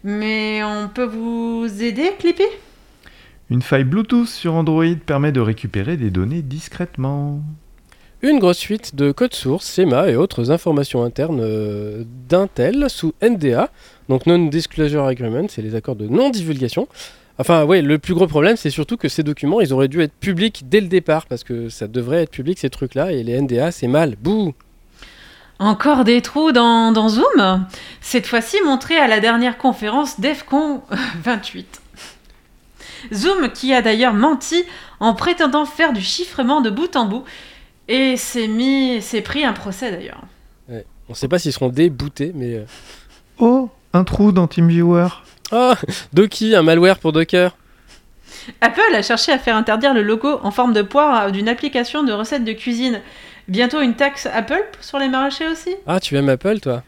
Mais 0.04 0.64
on 0.64 0.88
peut 0.88 1.06
vous 1.06 1.68
aider, 1.82 2.12
Clippy? 2.18 2.44
Une 3.50 3.62
faille 3.62 3.84
Bluetooth 3.84 4.28
sur 4.28 4.56
Android 4.56 4.96
permet 5.06 5.32
de 5.32 5.40
récupérer 5.40 5.98
des 5.98 6.10
données 6.10 6.42
discrètement. 6.42 7.42
Une 8.26 8.40
grosse 8.40 8.58
suite 8.58 8.96
de 8.96 9.12
code 9.12 9.34
source, 9.34 9.66
SEMA 9.66 10.08
et 10.08 10.16
autres 10.16 10.50
informations 10.50 11.04
internes 11.04 11.42
euh, 11.42 12.06
d'Intel 12.30 12.86
sous 12.88 13.14
NDA, 13.22 13.70
donc 14.08 14.28
Non-Disclosure 14.28 15.04
Agreement, 15.04 15.48
c'est 15.50 15.62
les 15.62 15.76
accords 15.76 15.98
de 15.98 16.08
non-divulgation. 16.08 16.88
Enfin, 17.38 17.66
ouais, 17.66 17.82
le 17.82 18.00
plus 18.00 18.14
gros 18.14 18.26
problème, 18.26 18.56
c'est 18.56 18.70
surtout 18.70 18.96
que 18.96 19.10
ces 19.10 19.24
documents, 19.24 19.60
ils 19.60 19.74
auraient 19.74 19.90
dû 19.90 20.02
être 20.02 20.14
publics 20.14 20.64
dès 20.70 20.80
le 20.80 20.88
départ, 20.88 21.26
parce 21.26 21.44
que 21.44 21.68
ça 21.68 21.90
devrait 21.90 22.24
être 22.24 22.32
public 22.32 22.58
ces 22.58 22.70
trucs-là, 22.70 23.12
et 23.12 23.24
les 23.24 23.42
NDA, 23.42 23.72
c'est 23.72 23.88
mal. 23.88 24.16
Bouh 24.22 24.54
Encore 25.60 26.06
des 26.06 26.22
trous 26.22 26.54
dans, 26.54 26.94
dans 26.94 27.10
Zoom? 27.10 27.66
Cette 28.00 28.28
fois-ci 28.28 28.56
montré 28.64 28.96
à 28.96 29.10
la 29.10 29.20
dernière 29.20 29.58
conférence 29.58 30.22
DEFCON 30.22 30.82
28. 31.26 31.82
Zoom 33.12 33.52
qui 33.52 33.74
a 33.74 33.82
d'ailleurs 33.82 34.14
menti 34.14 34.64
en 35.02 35.14
prétendant 35.14 35.66
faire 35.66 35.92
du 35.92 36.00
chiffrement 36.00 36.62
de 36.62 36.70
bout 36.70 36.96
en 36.96 37.06
bout 37.06 37.26
et 37.94 38.18
s'est 38.18 38.48
mis 38.48 39.02
s'est 39.02 39.22
pris 39.22 39.46
un 39.46 39.54
procès 39.54 39.92
d'ailleurs. 39.92 40.22
Ouais. 40.68 40.86
On 41.10 41.14
sait 41.14 41.28
pas 41.28 41.38
s'ils 41.38 41.54
seront 41.54 41.70
déboutés, 41.70 42.32
mais... 42.34 42.56
euh, 42.56 42.66
Oh, 43.40 43.70
un 43.94 44.04
trou 44.04 44.32
dans 44.32 44.48
TeamViewer. 44.48 45.08
Oh 45.52 45.74
Doki, 46.14 46.56
un 46.56 46.64
malware 46.64 47.00
pour 47.00 47.12
Docker 47.12 47.56
Apple 48.62 48.96
a 48.96 49.02
cherché 49.02 49.32
à 49.32 49.38
faire 49.38 49.56
interdire 49.56 49.94
le 49.94 50.02
logo 50.02 50.40
en 50.44 50.52
forme 50.52 50.74
de 50.74 50.82
poire 50.82 51.32
d'une 51.32 51.48
application 51.48 52.04
de 52.04 52.12
recettes 52.12 52.44
de 52.44 52.54
cuisine. 52.54 53.02
Bientôt 53.48 53.82
une 53.82 53.96
taxe 53.96 54.28
Apple 54.34 54.64
sur 54.82 55.00
les 55.00 55.10
maraîchers 55.10 55.48
aussi? 55.48 55.76
Ah, 55.86 56.00
tu 56.00 56.16
aimes 56.18 56.30
Apple, 56.30 56.60
toi? 56.60 56.84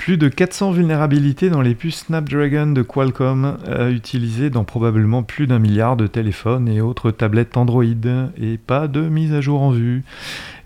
Plus 0.00 0.16
de 0.16 0.28
400 0.30 0.70
vulnérabilités 0.70 1.50
dans 1.50 1.60
les 1.60 1.74
puces 1.74 2.06
Snapdragon 2.06 2.68
de 2.68 2.80
Qualcomm, 2.80 3.58
euh, 3.68 3.90
utilisées 3.90 4.48
dans 4.48 4.64
probablement 4.64 5.22
plus 5.22 5.46
d'un 5.46 5.58
milliard 5.58 5.94
de 5.94 6.06
téléphones 6.06 6.70
et 6.70 6.80
autres 6.80 7.10
tablettes 7.10 7.58
Android, 7.58 7.84
et 7.84 8.56
pas 8.56 8.88
de 8.88 9.02
mise 9.02 9.34
à 9.34 9.42
jour 9.42 9.60
en 9.60 9.72
vue. 9.72 10.02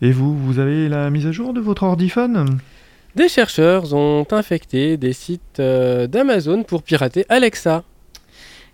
Et 0.03 0.12
vous, 0.12 0.38
vous 0.38 0.61
avez 0.61 0.88
la 0.88 1.11
mise 1.11 1.26
à 1.26 1.33
jour 1.33 1.53
de 1.53 1.61
votre 1.61 1.83
ordiphone 1.83 2.61
Des 3.17 3.29
chercheurs 3.29 3.93
ont 3.93 4.25
infecté 4.31 4.97
des 4.97 5.12
sites 5.12 5.59
euh, 5.59 6.07
d'Amazon 6.07 6.62
pour 6.62 6.85
pirater 6.85 7.26
Alexa. 7.29 7.83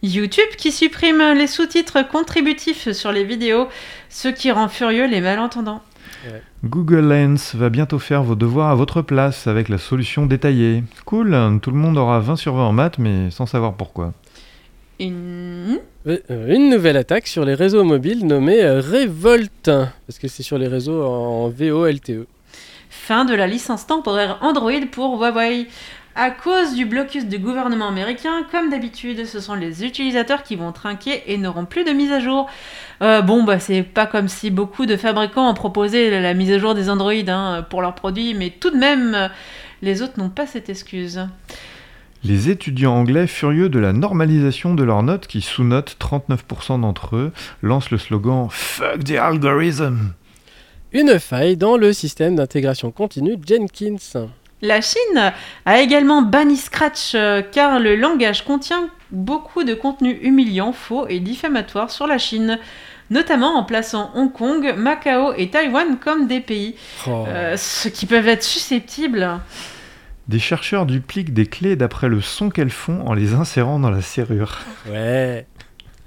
YouTube 0.02 0.56
qui 0.58 0.72
supprime 0.72 1.22
les 1.38 1.46
sous-titres 1.46 2.06
contributifs 2.06 2.92
sur 2.92 3.12
les 3.12 3.24
vidéos, 3.24 3.68
ce 4.10 4.28
qui 4.28 4.50
rend 4.50 4.68
furieux 4.68 5.06
les 5.06 5.22
malentendants. 5.22 5.80
Google 6.64 7.08
Lens 7.08 7.54
va 7.54 7.70
bientôt 7.70 7.98
faire 7.98 8.22
vos 8.22 8.34
devoirs 8.34 8.70
à 8.70 8.74
votre 8.74 9.02
place 9.02 9.46
avec 9.46 9.68
la 9.68 9.78
solution 9.78 10.26
détaillée. 10.26 10.84
Cool, 11.04 11.58
tout 11.62 11.70
le 11.70 11.76
monde 11.76 11.96
aura 11.98 12.20
20 12.20 12.36
sur 12.36 12.54
20 12.54 12.62
en 12.62 12.72
maths, 12.72 12.98
mais 12.98 13.30
sans 13.30 13.46
savoir 13.46 13.74
pourquoi. 13.74 14.12
Une... 14.98 15.78
Euh, 16.06 16.18
euh, 16.30 16.54
Une 16.54 16.70
nouvelle 16.70 16.96
attaque 16.96 17.26
sur 17.26 17.44
les 17.44 17.54
réseaux 17.54 17.84
mobiles 17.84 18.26
nommée 18.26 18.62
euh, 18.62 18.80
Revolt, 18.80 19.64
parce 19.64 20.18
que 20.18 20.28
c'est 20.28 20.42
sur 20.42 20.56
les 20.56 20.68
réseaux 20.68 21.02
en 21.02 21.48
VoLTE. 21.50 22.26
Fin 22.88 23.24
de 23.24 23.34
la 23.34 23.46
licence 23.46 23.86
temporaire 23.86 24.38
Android 24.40 24.86
pour 24.90 25.18
Huawei. 25.18 25.66
À 26.16 26.30
cause 26.30 26.74
du 26.74 26.86
blocus 26.86 27.26
du 27.26 27.38
gouvernement 27.38 27.88
américain, 27.88 28.44
comme 28.50 28.68
d'habitude, 28.68 29.26
ce 29.26 29.38
sont 29.38 29.54
les 29.54 29.84
utilisateurs 29.84 30.42
qui 30.42 30.56
vont 30.56 30.72
trinquer 30.72 31.22
et 31.26 31.38
n'auront 31.38 31.66
plus 31.66 31.84
de 31.84 31.92
mise 31.92 32.10
à 32.10 32.18
jour. 32.18 32.48
Euh, 33.00 33.22
bon, 33.22 33.44
bah 33.44 33.60
c'est 33.60 33.84
pas 33.84 34.06
comme 34.06 34.26
si 34.26 34.50
beaucoup 34.50 34.86
de 34.86 34.96
fabricants 34.96 35.48
ont 35.48 35.54
proposé 35.54 36.10
la, 36.10 36.34
mise 36.34 36.50
à 36.50 36.58
jour 36.58 36.74
des 36.74 36.90
Android 36.90 37.12
hein, 37.28 37.64
pour 37.70 37.80
leurs 37.80 37.94
produits, 37.94 38.34
mais 38.34 38.50
tout 38.50 38.70
de 38.70 38.76
même, 38.76 39.30
les 39.82 40.02
autres 40.02 40.18
n'ont 40.18 40.30
pas 40.30 40.46
cette 40.46 40.68
excuse. 40.68 41.20
Les 42.22 42.50
étudiants 42.50 42.96
anglais 42.96 43.26
furieux 43.26 43.68
de 43.68 43.78
la 43.78 43.94
normalisation 43.94 44.74
de 44.74 44.82
leurs 44.82 45.02
notes, 45.02 45.26
qui 45.26 45.40
sous-notent 45.40 45.96
39% 45.98 46.80
d'entre 46.80 47.16
eux, 47.16 47.32
lancent 47.62 47.90
le 47.90 47.98
slogan 47.98 48.48
Fuck 48.50 49.04
the 49.04 49.12
algorithm 49.12 50.12
Une 50.92 51.18
faille 51.18 51.56
dans 51.56 51.78
le 51.78 51.92
système 51.94 52.36
d'intégration 52.36 52.90
continue 52.90 53.36
Jenkins. 53.46 54.28
La 54.62 54.80
Chine 54.80 55.32
a 55.64 55.80
également 55.80 56.22
banni 56.22 56.56
Scratch 56.56 57.12
euh, 57.14 57.40
car 57.42 57.80
le 57.80 57.96
langage 57.96 58.44
contient 58.44 58.90
beaucoup 59.10 59.64
de 59.64 59.74
contenu 59.74 60.12
humiliant, 60.22 60.72
faux 60.72 61.06
et 61.08 61.18
diffamatoire 61.18 61.90
sur 61.90 62.06
la 62.06 62.18
Chine, 62.18 62.58
notamment 63.08 63.56
en 63.56 63.64
plaçant 63.64 64.10
Hong 64.14 64.30
Kong, 64.32 64.74
Macao 64.76 65.32
et 65.36 65.48
Taïwan 65.48 65.96
comme 65.98 66.26
des 66.26 66.40
pays, 66.40 66.74
Oh. 67.06 67.24
euh, 67.28 67.56
ce 67.56 67.88
qui 67.88 68.04
peuvent 68.06 68.28
être 68.28 68.42
susceptibles. 68.44 69.28
Des 70.28 70.38
chercheurs 70.38 70.86
dupliquent 70.86 71.32
des 71.34 71.46
clés 71.46 71.74
d'après 71.74 72.08
le 72.08 72.20
son 72.20 72.50
qu'elles 72.50 72.70
font 72.70 73.04
en 73.06 73.14
les 73.14 73.32
insérant 73.34 73.80
dans 73.80 73.90
la 73.90 74.02
serrure. 74.02 74.58
Ouais. 74.88 75.46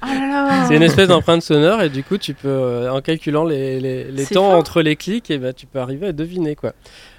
Oh 0.04 0.06
là 0.08 0.66
C'est 0.68 0.76
une 0.76 0.84
espèce 0.84 1.08
d'empreinte 1.08 1.42
sonore 1.42 1.82
et 1.82 1.90
du 1.90 2.04
coup 2.04 2.18
tu 2.18 2.34
peux, 2.34 2.48
euh, 2.50 2.92
en 2.92 3.02
calculant 3.02 3.46
les, 3.46 3.80
les- 3.80 4.04
les 4.12 4.26
C'est 4.26 4.36
temps 4.36 4.50
fort. 4.52 4.60
entre 4.60 4.82
les 4.82 4.96
clics, 4.96 5.32
et 5.32 5.38
ben, 5.38 5.54
tu 5.54 5.66
peux 5.66 5.80
arriver 5.80 6.08
à 6.08 6.12
deviner 6.12 6.56
quoi. 6.56 6.74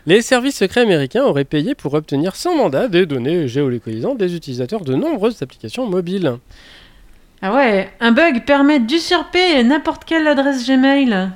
Les 0.06 0.20
services 0.20 0.56
secrets 0.56 0.82
américains 0.82 1.24
auraient 1.24 1.44
payé 1.44 1.74
pour 1.74 1.94
obtenir 1.94 2.36
sans 2.36 2.54
mandat 2.56 2.88
des 2.88 3.06
données 3.06 3.48
géolocalisantes 3.48 4.18
des 4.18 4.34
utilisateurs 4.36 4.82
de 4.84 4.94
nombreuses 4.94 5.42
applications 5.42 5.88
mobiles. 5.88 6.34
Ah 7.40 7.54
ouais, 7.54 7.90
un 8.00 8.12
bug 8.12 8.44
permet 8.44 8.80
d'usurper 8.80 9.62
n'importe 9.64 10.04
quelle 10.04 10.26
adresse 10.26 10.66
Gmail. 10.68 11.30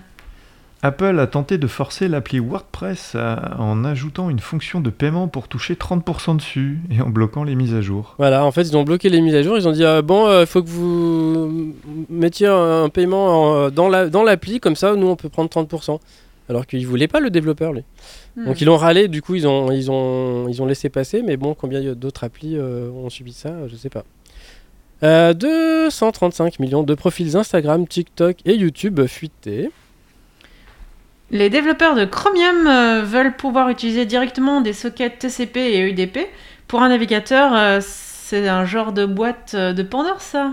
Apple 0.83 1.19
a 1.19 1.27
tenté 1.27 1.59
de 1.59 1.67
forcer 1.67 2.07
l'appli 2.07 2.39
WordPress 2.39 3.15
à- 3.17 3.57
en 3.59 3.85
ajoutant 3.85 4.31
une 4.31 4.39
fonction 4.39 4.81
de 4.81 4.91
paiement 4.91 5.27
pour 5.27 5.49
toucher 5.49 5.75
30% 5.75 6.37
dessus 6.37 6.79
et 6.91 7.01
en 7.03 7.09
bloquant 7.09 7.43
les 7.43 7.57
mises 7.57 7.75
à 7.75 7.81
jour. 7.81 8.15
Voilà, 8.19 8.45
en 8.45 8.53
fait 8.53 8.63
ils 8.63 8.77
ont 8.77 8.85
bloqué 8.85 9.09
les 9.09 9.21
mises 9.21 9.35
à 9.35 9.43
jour, 9.43 9.59
ils 9.59 9.67
ont 9.67 9.73
dit 9.73 9.85
ah, 9.85 10.03
bon 10.03 10.41
il 10.41 10.47
faut 10.47 10.63
que 10.63 10.69
vous 10.69 11.75
mettiez 12.09 12.47
un, 12.47 12.85
un 12.85 12.89
paiement 12.91 13.27
en- 13.65 13.71
dans 13.71 13.89
la- 13.89 14.09
dans 14.09 14.23
l'appli, 14.23 14.61
comme 14.61 14.77
ça 14.77 14.95
nous 14.95 15.09
on 15.09 15.17
peut 15.17 15.29
prendre 15.31 15.49
30%. 15.51 15.99
Alors 16.49 16.67
qu'il 16.67 16.87
voulait 16.87 17.09
pas 17.09 17.21
le 17.21 17.31
développeur 17.31 17.73
lui. 17.73 17.85
Hmm. 18.37 18.47
Donc 18.47 18.61
ils 18.61 18.65
l'ont 18.65 18.77
râlé, 18.77 19.09
du 19.09 19.23
coup 19.23 19.35
ils 19.35 19.47
ont, 19.47 19.71
ils 19.71 19.91
ont, 19.91 20.49
ils 20.49 20.63
ont 20.63 20.67
laissé 20.67 20.89
passer, 20.89 21.23
mais 21.23 21.37
bon, 21.37 21.55
combien 21.55 21.81
d'autres 21.95 22.25
applis 22.25 22.57
euh, 22.57 22.91
ont 22.91 23.11
subi 23.11 23.33
ça, 23.33 23.53
je 23.69 23.77
sais 23.77 23.91
pas. 23.91 24.05
Euh, 25.03 25.33
235 25.33 26.59
millions 26.59 26.83
de 26.83 26.95
profils 26.95 27.37
Instagram, 27.37 27.87
TikTok 27.87 28.39
et 28.45 28.55
YouTube 28.55 29.07
fuités. 29.07 29.71
Les 31.31 31.51
développeurs 31.51 31.95
de 31.95 32.07
Chromium 32.07 32.67
euh, 32.67 33.03
veulent 33.03 33.37
pouvoir 33.37 33.69
utiliser 33.69 34.07
directement 34.07 34.63
des 34.63 34.73
sockets 34.73 35.19
TCP 35.19 35.59
et 35.59 35.81
UDP. 35.81 36.21
Pour 36.69 36.81
un 36.81 36.89
navigateur, 36.89 37.55
euh, 37.55 37.81
c'est 37.83 38.49
un 38.49 38.65
genre 38.65 38.93
de 38.93 39.05
boîte 39.05 39.53
euh, 39.55 39.75
de 39.75 39.83
Pandore, 39.83 40.23
ça? 40.23 40.53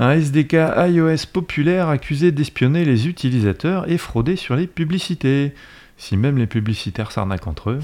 Un 0.00 0.12
SDK 0.12 0.54
iOS 0.76 1.26
populaire 1.32 1.88
accusé 1.88 2.30
d'espionner 2.30 2.84
les 2.84 3.08
utilisateurs 3.08 3.90
et 3.90 3.98
frauder 3.98 4.36
sur 4.36 4.54
les 4.54 4.68
publicités. 4.68 5.52
Si 5.96 6.16
même 6.16 6.38
les 6.38 6.46
publicitaires 6.46 7.10
s'arnaquent 7.10 7.48
entre 7.48 7.70
eux. 7.70 7.80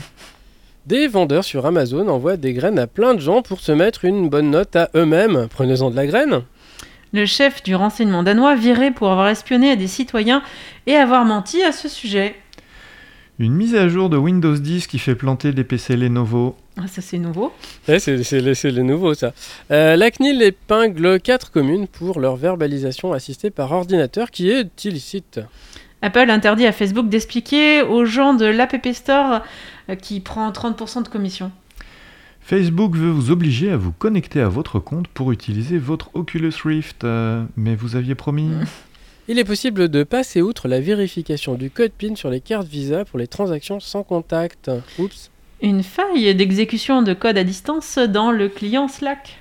Des 0.86 1.08
vendeurs 1.08 1.42
sur 1.42 1.66
Amazon 1.66 2.06
envoient 2.06 2.36
des 2.36 2.52
graines 2.52 2.78
à 2.78 2.86
plein 2.86 3.14
de 3.14 3.18
gens 3.18 3.42
pour 3.42 3.58
se 3.58 3.72
mettre 3.72 4.04
une 4.04 4.28
bonne 4.28 4.50
note 4.50 4.76
à 4.76 4.90
eux-mêmes. 4.94 5.48
Prenez-en 5.50 5.90
de 5.90 5.96
la 5.96 6.06
graine. 6.06 6.42
Le 7.12 7.26
chef 7.26 7.64
du 7.64 7.74
renseignement 7.74 8.22
danois 8.22 8.54
viré 8.54 8.92
pour 8.92 9.10
avoir 9.10 9.26
espionné 9.26 9.72
à 9.72 9.76
des 9.76 9.88
citoyens 9.88 10.44
et 10.86 10.94
avoir 10.94 11.24
menti 11.24 11.64
à 11.64 11.72
ce 11.72 11.88
sujet. 11.88 12.36
Une 13.40 13.54
mise 13.54 13.74
à 13.74 13.88
jour 13.88 14.08
de 14.08 14.16
Windows 14.16 14.56
10 14.56 14.86
qui 14.86 15.00
fait 15.00 15.16
planter 15.16 15.52
des 15.52 15.64
PC 15.64 15.96
Lenovo. 15.96 16.54
Ah, 16.76 16.88
ça 16.88 17.00
c'est 17.02 17.18
nouveau. 17.18 17.52
Ouais, 17.88 18.00
c'est 18.00 18.16
les 18.16 18.82
nouveaux, 18.82 19.14
ça. 19.14 19.32
Euh, 19.70 19.94
la 19.94 20.10
CNIL 20.10 20.42
épingle 20.42 21.20
quatre 21.20 21.52
communes 21.52 21.86
pour 21.86 22.18
leur 22.18 22.34
verbalisation 22.36 23.12
assistée 23.12 23.50
par 23.50 23.70
ordinateur 23.70 24.30
qui 24.30 24.50
est 24.50 24.84
illicite. 24.84 25.40
Apple 26.02 26.30
interdit 26.30 26.66
à 26.66 26.72
Facebook 26.72 27.08
d'expliquer 27.08 27.82
aux 27.82 28.04
gens 28.04 28.34
de 28.34 28.44
l'App 28.44 28.76
Store 28.92 29.42
euh, 29.88 29.94
qui 29.94 30.20
prend 30.20 30.50
30% 30.50 31.04
de 31.04 31.08
commission. 31.08 31.52
Facebook 32.40 32.94
veut 32.96 33.10
vous 33.10 33.30
obliger 33.30 33.70
à 33.70 33.76
vous 33.76 33.92
connecter 33.92 34.40
à 34.40 34.48
votre 34.48 34.80
compte 34.80 35.08
pour 35.08 35.32
utiliser 35.32 35.78
votre 35.78 36.10
Oculus 36.14 36.52
Rift. 36.64 37.04
euh, 37.04 37.44
mais 37.56 37.74
vous 37.74 37.96
aviez 37.96 38.14
promis. 38.14 38.50
Il 39.28 39.38
est 39.38 39.44
possible 39.44 39.88
de 39.88 40.02
passer 40.02 40.42
outre 40.42 40.68
la 40.68 40.80
vérification 40.80 41.54
du 41.54 41.70
code 41.70 41.92
PIN 41.92 42.14
sur 42.16 42.28
les 42.28 42.40
cartes 42.40 42.66
Visa 42.66 43.06
pour 43.06 43.18
les 43.18 43.26
transactions 43.26 43.80
sans 43.80 44.02
contact. 44.02 44.70
Oups. 44.98 45.30
Une 45.64 45.82
faille 45.82 46.34
d'exécution 46.34 47.00
de 47.00 47.14
code 47.14 47.38
à 47.38 47.42
distance 47.42 47.96
dans 47.96 48.30
le 48.30 48.50
client 48.50 48.86
Slack. 48.86 49.40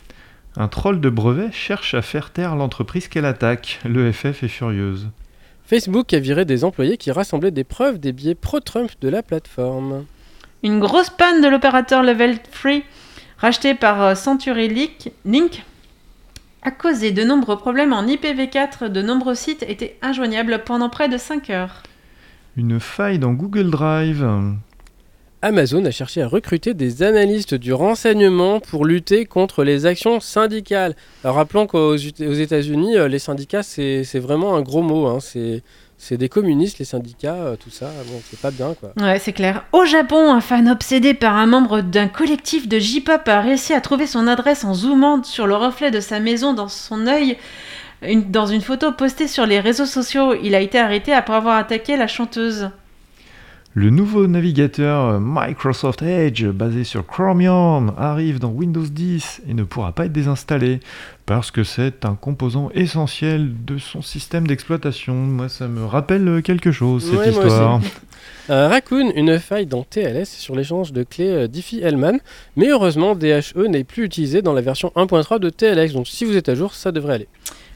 Un 0.55 0.69
troll 0.69 1.01
de 1.01 1.09
brevet 1.09 1.51
cherche 1.51 1.95
à 1.95 2.01
faire 2.01 2.29
taire 2.29 2.55
l'entreprise 2.55 3.09
qu'elle 3.09 3.25
attaque. 3.25 3.81
L'EFF 3.83 4.41
est 4.41 4.47
furieuse. 4.47 5.09
Facebook 5.65 6.13
a 6.13 6.19
viré 6.19 6.45
des 6.45 6.63
employés 6.63 6.95
qui 6.95 7.11
rassemblaient 7.11 7.51
des 7.51 7.65
preuves 7.65 7.99
des 7.99 8.13
biais 8.13 8.35
pro-Trump 8.35 8.89
de 9.01 9.09
la 9.09 9.21
plateforme. 9.21 10.05
Une 10.63 10.79
grosse 10.79 11.09
panne 11.09 11.41
de 11.41 11.49
l'opérateur 11.49 12.03
Level 12.03 12.39
3 12.41 12.71
racheté 13.37 13.75
par 13.75 14.01
euh, 14.01 14.15
Century 14.15 14.69
Link, 14.69 15.11
Link 15.25 15.65
a 16.61 16.71
causé 16.71 17.11
de 17.11 17.25
nombreux 17.25 17.57
problèmes 17.57 17.91
en 17.91 18.05
IPv4. 18.05 18.87
De 18.87 19.01
nombreux 19.01 19.35
sites 19.35 19.63
étaient 19.63 19.97
injoignables 20.01 20.63
pendant 20.65 20.87
près 20.87 21.09
de 21.09 21.17
5 21.17 21.49
heures. 21.49 21.83
Une 22.55 22.79
faille 22.79 23.19
dans 23.19 23.33
Google 23.33 23.71
Drive. 23.71 24.25
Amazon 25.45 25.83
a 25.83 25.91
cherché 25.91 26.21
à 26.21 26.27
recruter 26.29 26.73
des 26.73 27.03
analystes 27.03 27.53
du 27.53 27.73
renseignement 27.73 28.61
pour 28.61 28.85
lutter 28.85 29.25
contre 29.25 29.65
les 29.65 29.85
actions 29.85 30.21
syndicales. 30.21 30.95
Alors 31.25 31.35
rappelons 31.35 31.67
qu'aux 31.67 31.97
États-Unis, 31.97 32.95
euh, 32.97 33.09
les 33.09 33.19
syndicats, 33.19 33.61
c'est 33.61 34.19
vraiment 34.19 34.55
un 34.55 34.61
gros 34.61 34.81
mot. 34.81 35.05
hein. 35.07 35.17
C'est 35.19 36.17
des 36.17 36.29
communistes, 36.29 36.79
les 36.79 36.85
syndicats, 36.85 37.35
euh, 37.35 37.55
tout 37.57 37.69
ça. 37.69 37.91
Bon, 38.07 38.21
c'est 38.29 38.39
pas 38.39 38.51
bien, 38.51 38.73
quoi. 38.73 38.93
Ouais, 38.97 39.19
c'est 39.19 39.33
clair. 39.33 39.65
Au 39.73 39.83
Japon, 39.83 40.31
un 40.31 40.39
fan 40.39 40.69
obsédé 40.69 41.13
par 41.13 41.35
un 41.35 41.45
membre 41.45 41.81
d'un 41.81 42.07
collectif 42.07 42.69
de 42.69 42.79
J-pop 42.79 43.27
a 43.27 43.41
réussi 43.41 43.73
à 43.73 43.81
trouver 43.81 44.07
son 44.07 44.27
adresse 44.27 44.63
en 44.63 44.73
zoomant 44.73 45.23
sur 45.23 45.45
le 45.45 45.55
reflet 45.57 45.91
de 45.91 45.99
sa 45.99 46.21
maison 46.21 46.53
dans 46.53 46.69
son 46.69 47.05
œil. 47.05 47.37
Dans 48.29 48.45
une 48.45 48.61
photo 48.61 48.93
postée 48.93 49.27
sur 49.27 49.45
les 49.45 49.59
réseaux 49.59 49.85
sociaux, 49.85 50.35
il 50.41 50.55
a 50.55 50.61
été 50.61 50.79
arrêté 50.79 51.11
après 51.11 51.35
avoir 51.35 51.57
attaqué 51.57 51.97
la 51.97 52.07
chanteuse. 52.07 52.69
Le 53.75 53.89
nouveau 53.89 54.27
navigateur 54.27 55.05
euh, 55.05 55.19
Microsoft 55.19 56.03
Edge 56.03 56.45
basé 56.45 56.83
sur 56.83 57.07
Chromium 57.07 57.93
arrive 57.97 58.37
dans 58.37 58.51
Windows 58.51 58.85
10 58.85 59.41
et 59.49 59.53
ne 59.55 59.63
pourra 59.63 59.93
pas 59.93 60.05
être 60.05 60.11
désinstallé 60.11 60.79
parce 61.25 61.49
que 61.49 61.63
c'est 61.63 62.05
un 62.05 62.13
composant 62.13 62.69
essentiel 62.75 63.51
de 63.65 63.79
son 63.79 64.03
système 64.03 64.45
d'exploitation. 64.45 65.15
Moi, 65.15 65.49
ça 65.49 65.67
me 65.67 65.85
rappelle 65.85 66.27
euh, 66.27 66.41
quelque 66.41 66.71
chose 66.71 67.03
cette 67.03 67.19
Ouais, 67.19 67.29
histoire. 67.29 67.81
Euh, 68.49 68.67
Raccoon, 68.67 69.11
une 69.15 69.39
faille 69.39 69.65
dans 69.65 69.83
TLS 69.83 70.25
sur 70.25 70.55
l'échange 70.55 70.91
de 70.91 71.03
clés 71.03 71.29
euh, 71.29 71.47
Diffie-Hellman. 71.47 72.19
Mais 72.55 72.67
heureusement, 72.67 73.15
DHE 73.15 73.55
n'est 73.69 73.85
plus 73.85 74.03
utilisé 74.03 74.41
dans 74.41 74.53
la 74.53 74.61
version 74.61 74.91
1.3 74.95 75.39
de 75.39 75.49
TLX. 75.49 75.93
Donc 75.93 76.07
si 76.07 76.25
vous 76.25 76.35
êtes 76.35 76.49
à 76.49 76.55
jour, 76.55 76.73
ça 76.75 76.91
devrait 76.91 77.15
aller. 77.15 77.27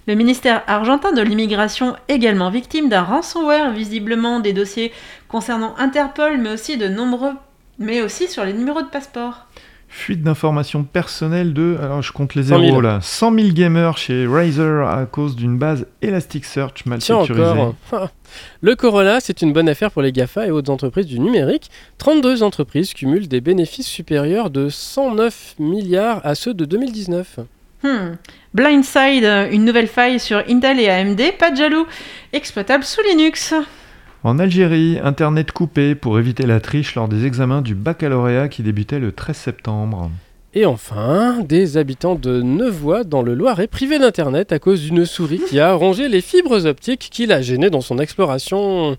Le 0.07 0.15
ministère 0.15 0.63
argentin 0.67 1.11
de 1.11 1.21
l'immigration, 1.21 1.97
également 2.07 2.49
victime 2.49 2.87
d'un 2.87 3.01
ransomware, 3.01 3.73
visiblement 3.73 4.39
des 4.39 4.53
dossiers 4.53 4.93
concernant 5.27 5.75
Interpol, 5.77 6.37
mais 6.37 6.51
aussi 6.51 6.77
de 6.77 6.87
nombreux, 6.87 7.33
mais 7.77 8.01
aussi 8.01 8.29
sur 8.29 8.45
les 8.45 8.53
numéros 8.53 8.81
de 8.81 8.87
passeport. 8.87 9.47
Fuite 9.89 10.21
d'informations 10.21 10.85
personnelles 10.85 11.53
de, 11.53 11.77
alors 11.81 12.01
je 12.01 12.13
compte 12.13 12.35
les 12.35 12.43
100 12.43 12.47
000. 12.49 12.61
zéros 12.61 12.81
là, 12.81 12.99
100 13.01 13.35
000 13.35 13.47
gamers 13.49 13.97
chez 13.97 14.25
Razer 14.25 14.87
à 14.87 15.05
cause 15.05 15.35
d'une 15.35 15.57
base 15.57 15.85
Elasticsearch 16.01 16.85
mal 16.85 16.99
Tiens 16.99 17.21
sécurisée. 17.21 17.45
encore. 17.45 18.09
Le 18.61 18.75
Corolla, 18.75 19.19
c'est 19.19 19.41
une 19.41 19.51
bonne 19.51 19.67
affaire 19.67 19.91
pour 19.91 20.01
les 20.01 20.13
GAFA 20.13 20.47
et 20.47 20.51
autres 20.51 20.71
entreprises 20.71 21.07
du 21.07 21.19
numérique. 21.19 21.69
32 21.97 22.43
entreprises 22.43 22.93
cumulent 22.93 23.27
des 23.27 23.41
bénéfices 23.41 23.87
supérieurs 23.87 24.51
de 24.51 24.69
109 24.69 25.55
milliards 25.59 26.21
à 26.25 26.33
ceux 26.33 26.53
de 26.53 26.63
2019. 26.63 27.39
Hmm. 27.83 28.15
Blindside, 28.53 29.23
euh, 29.23 29.49
une 29.51 29.63
nouvelle 29.65 29.87
faille 29.87 30.19
sur 30.19 30.41
Intel 30.49 30.79
et 30.79 30.89
AMD, 30.89 31.21
pas 31.37 31.51
de 31.51 31.57
jaloux, 31.57 31.85
exploitable 32.33 32.83
sous 32.83 33.01
Linux. 33.07 33.53
En 34.23 34.39
Algérie, 34.39 34.99
Internet 35.03 35.51
coupé 35.51 35.93
pour 35.93 36.17
éviter 36.17 36.45
la 36.47 36.59
triche 36.59 36.95
lors 36.95 37.07
des 37.07 37.25
examens 37.25 37.61
du 37.61 37.75
baccalauréat 37.75 38.47
qui 38.47 38.63
débutait 38.63 38.99
le 38.99 39.11
13 39.11 39.35
septembre. 39.37 40.09
Et 40.55 40.65
enfin, 40.65 41.37
des 41.43 41.77
habitants 41.77 42.15
de 42.15 42.41
Nevoix 42.41 43.03
dans 43.03 43.21
le 43.21 43.35
Loiret 43.35 43.67
privés 43.67 43.99
d'internet 43.99 44.51
à 44.51 44.57
cause 44.59 44.81
d'une 44.81 45.05
souris 45.05 45.41
qui 45.47 45.59
a 45.59 45.73
rongé 45.73 46.07
les 46.09 46.21
fibres 46.21 46.65
optiques 46.65 47.09
qui 47.11 47.27
l'a 47.27 47.43
gêné 47.43 47.69
dans 47.69 47.81
son 47.81 47.99
exploration. 47.99 48.97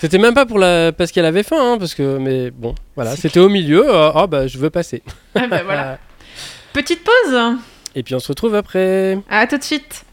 C'était 0.00 0.18
même 0.18 0.34
pas 0.34 0.46
pour 0.46 0.60
la 0.60 0.92
parce 0.92 1.10
qu'elle 1.10 1.24
avait 1.24 1.42
faim, 1.42 1.56
hein, 1.74 1.76
parce 1.76 1.94
que 1.96 2.18
mais 2.18 2.52
bon, 2.52 2.76
voilà, 2.94 3.16
c'était 3.16 3.40
au 3.40 3.48
milieu. 3.48 3.84
euh, 3.92 4.12
Ah 4.14 4.28
bah 4.28 4.46
je 4.46 4.58
veux 4.58 4.70
passer. 4.70 5.02
Ah 5.34 5.48
bah 5.48 5.62
voilà. 5.64 5.98
Petite 6.78 7.02
pause. 7.02 7.56
Et 7.96 8.04
puis 8.04 8.14
on 8.14 8.20
se 8.20 8.28
retrouve 8.28 8.54
après. 8.54 9.18
À 9.28 9.48
tout 9.48 9.58
de 9.58 9.64
suite. 9.64 10.04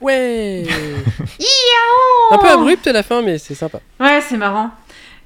Ouais 0.00 0.64
Un 2.32 2.38
peu 2.38 2.48
abrupte 2.48 2.86
à 2.86 2.92
la 2.92 3.02
fin, 3.02 3.22
mais 3.22 3.38
c'est 3.38 3.54
sympa. 3.54 3.80
Ouais, 4.00 4.20
c'est 4.20 4.36
marrant. 4.36 4.70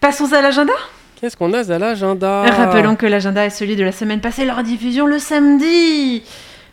Passons 0.01 0.33
à 0.33 0.43
l'agenda 0.43 0.73
Qu'est-ce 1.21 1.37
qu'on 1.37 1.53
a 1.55 1.73
à 1.73 1.79
l'agenda? 1.79 2.43
Rappelons 2.43 2.95
que 2.95 3.07
l'agenda 3.07 3.47
est 3.47 3.51
celui 3.51 3.75
de 3.75 3.83
la 3.83 3.93
semaine 3.93 4.21
passée, 4.21 4.45
leur 4.45 4.63
diffusion 4.63 5.07
le 5.07 5.19
samedi. 5.19 6.23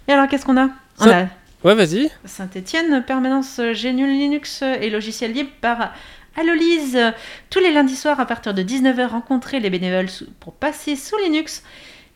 Et 0.07 0.11
alors, 0.11 0.27
qu'est-ce 0.27 0.45
qu'on 0.45 0.57
a? 0.57 0.67
On 0.99 1.09
a 1.09 1.25
Ouais, 1.63 1.75
vas-y. 1.75 2.11
Saint-Etienne, 2.25 3.03
permanence 3.07 3.61
GNU 3.61 4.05
Linux 4.05 4.63
et 4.81 4.89
logiciel 4.89 5.31
libre 5.31 5.51
par 5.61 5.93
Allolise. 6.35 6.97
Tous 7.51 7.59
les 7.59 7.71
lundis 7.71 7.95
soirs 7.95 8.19
à 8.19 8.25
partir 8.25 8.53
de 8.53 8.63
19h, 8.63 9.07
rencontrez 9.07 9.59
les 9.59 9.69
bénévoles 9.69 10.09
pour 10.39 10.53
passer 10.53 10.95
sous 10.95 11.17
Linux 11.17 11.63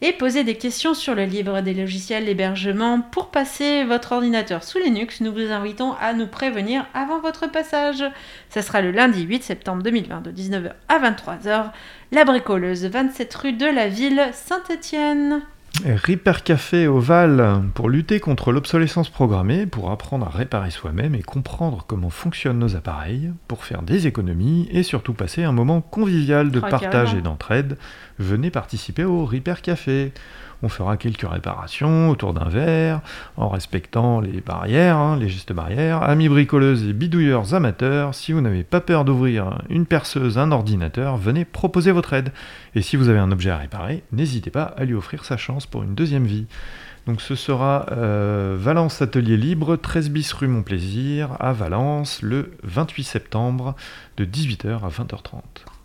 et 0.02 0.12
poser 0.14 0.44
des 0.44 0.56
questions 0.56 0.94
sur 0.94 1.14
le 1.14 1.26
libre 1.26 1.62
des 1.62 1.74
logiciels 1.74 2.26
d'hébergement. 2.26 3.02
Pour 3.02 3.30
passer 3.30 3.84
votre 3.84 4.14
ordinateur 4.14 4.64
sous 4.64 4.80
Linux, 4.80 5.22
nous 5.22 5.32
vous 5.32 5.52
invitons 5.52 5.94
à 6.02 6.14
nous 6.14 6.28
prévenir 6.28 6.88
avant 6.96 7.20
votre 7.20 7.50
passage. 7.50 8.04
Ça 8.50 8.64
sera 8.64 8.82
le 8.82 8.92
lundi 8.92 9.24
8 9.24 9.44
septembre 9.44 9.84
2020 9.84 10.22
de 10.22 10.32
19h 10.32 10.72
à 10.88 11.00
23h. 11.00 11.72
La 12.12 12.26
bricoleuse, 12.26 12.86
27 12.86 13.36
rue 13.36 13.54
de 13.54 13.68
la 13.68 13.88
ville 13.88 14.30
Saint-Étienne. 14.34 15.44
Café 16.44 16.88
au 16.88 17.00
Val 17.00 17.62
pour 17.74 17.90
lutter 17.90 18.20
contre 18.20 18.52
l'obsolescence 18.52 19.10
programmée, 19.10 19.66
pour 19.66 19.92
apprendre 19.92 20.26
à 20.26 20.30
réparer 20.30 20.72
soi-même 20.72 21.16
et 21.16 21.22
comprendre 21.22 21.86
comment 21.88 22.10
fonctionnent 22.10 22.60
nos 22.60 22.76
appareils, 22.76 23.32
pour 23.48 23.64
faire 23.64 23.82
des 23.82 24.08
économies 24.08 24.68
et 24.72 24.84
surtout 24.84 25.14
passer 25.14 25.44
un 25.44 25.52
moment 25.52 25.82
convivial 25.82 26.52
de 26.52 26.60
partage 26.60 27.14
et 27.14 27.22
d'entraide. 27.22 27.78
Venez 28.20 28.50
participer 28.50 29.04
au 29.04 29.26
Repair 29.26 29.62
Café. 29.62 30.14
On 30.64 30.70
fera 30.70 30.98
quelques 30.98 31.28
réparations 31.28 32.10
autour 32.10 32.34
d'un 32.34 32.50
verre, 32.50 33.02
en 33.36 33.48
respectant 33.48 34.20
les 34.20 34.42
barrières, 34.42 34.98
hein, 34.98 35.18
les 35.18 35.30
gestes 35.30 35.54
barrières. 35.54 36.02
Amis 36.02 36.30
bricoleuses 36.30 36.88
et 36.88 36.94
bidouilleurs 36.94 37.54
amateurs, 37.54 38.16
si 38.16 38.32
vous 38.32 38.42
n'avez 38.42 38.64
pas 38.64 38.82
peur 38.82 39.06
d'ouvrir 39.06 39.62
une 39.70 39.86
perceuse, 39.86 40.38
un 40.38 40.52
ordinateur, 40.52 41.18
venez 41.18 41.46
proposer 41.46 41.92
votre 41.92 42.14
aide. 42.14 42.32
Et 42.74 42.82
si 42.82 42.96
vous 42.96 43.10
avez 43.10 43.20
un 43.20 43.32
objet 43.32 43.52
à 43.52 43.58
réparer, 43.58 44.04
n'hésitez 44.12 44.50
pas 44.50 44.64
à 44.64 44.86
lui 44.86 44.96
offrir 44.96 45.26
sa 45.26 45.38
chance 45.38 45.66
pour 45.68 45.84
une 45.84 45.94
deuxième 45.94 46.26
vie. 46.26 46.48
Donc 47.06 47.22
ce 47.22 47.36
sera 47.36 47.86
euh, 47.92 48.58
Valence 48.60 49.02
Atelier 49.02 49.38
Libre, 49.38 49.78
13 49.78 50.10
bis 50.10 50.34
rue 50.34 50.48
Montplaisir, 50.48 51.38
à 51.40 51.54
Valence, 51.54 52.22
le 52.22 52.52
28 52.64 53.04
septembre, 53.04 53.76
de 54.18 54.26
18h 54.26 54.84
à 54.84 54.90
20h30. 54.90 55.77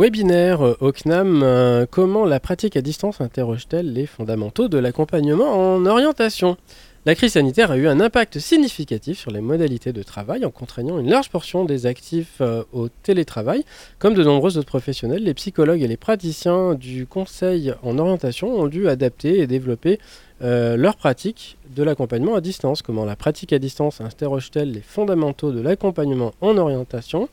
Webinaire 0.00 0.62
euh, 0.62 0.76
au 0.80 0.92
CNAM, 0.92 1.42
euh, 1.42 1.84
comment 1.84 2.24
la 2.24 2.40
pratique 2.40 2.74
à 2.74 2.80
distance 2.80 3.20
interroge-t-elle 3.20 3.92
les 3.92 4.06
fondamentaux 4.06 4.66
de 4.66 4.78
l'accompagnement 4.78 5.74
en 5.74 5.84
orientation? 5.84 6.56
La 7.04 7.14
crise 7.14 7.32
sanitaire 7.32 7.70
a 7.70 7.76
eu 7.76 7.86
un 7.86 8.00
impact 8.00 8.38
significatif 8.38 9.18
sur 9.18 9.30
les 9.30 9.42
modalités 9.42 9.92
de 9.92 10.02
travail 10.02 10.46
en 10.46 10.50
contraignant 10.50 10.98
une 10.98 11.10
large 11.10 11.28
portion 11.28 11.66
des 11.66 11.84
actifs 11.84 12.38
euh, 12.40 12.62
au 12.72 12.88
télétravail. 12.88 13.62
Comme 13.98 14.14
de 14.14 14.24
nombreux 14.24 14.56
autres 14.56 14.68
professionnels, 14.68 15.22
les 15.22 15.34
psychologues 15.34 15.82
et 15.82 15.88
les 15.88 15.98
praticiens 15.98 16.72
du 16.72 17.06
conseil 17.06 17.74
en 17.82 17.98
orientation 17.98 18.58
ont 18.58 18.68
dû 18.68 18.88
adapter 18.88 19.40
et 19.40 19.46
développer 19.46 19.98
leur 20.42 20.96
pratique 20.96 21.58
de 21.76 21.82
l'accompagnement 21.82 22.34
à 22.34 22.40
distance. 22.40 22.80
Comment 22.80 23.04
la 23.04 23.14
pratique 23.14 23.52
à 23.52 23.58
distance 23.58 24.00
interroge-t-elle 24.00 24.72
les 24.72 24.80
fondamentaux 24.80 25.52
de 25.52 25.60
l'accompagnement 25.60 26.32
en 26.40 26.56
orientation? 26.56 27.28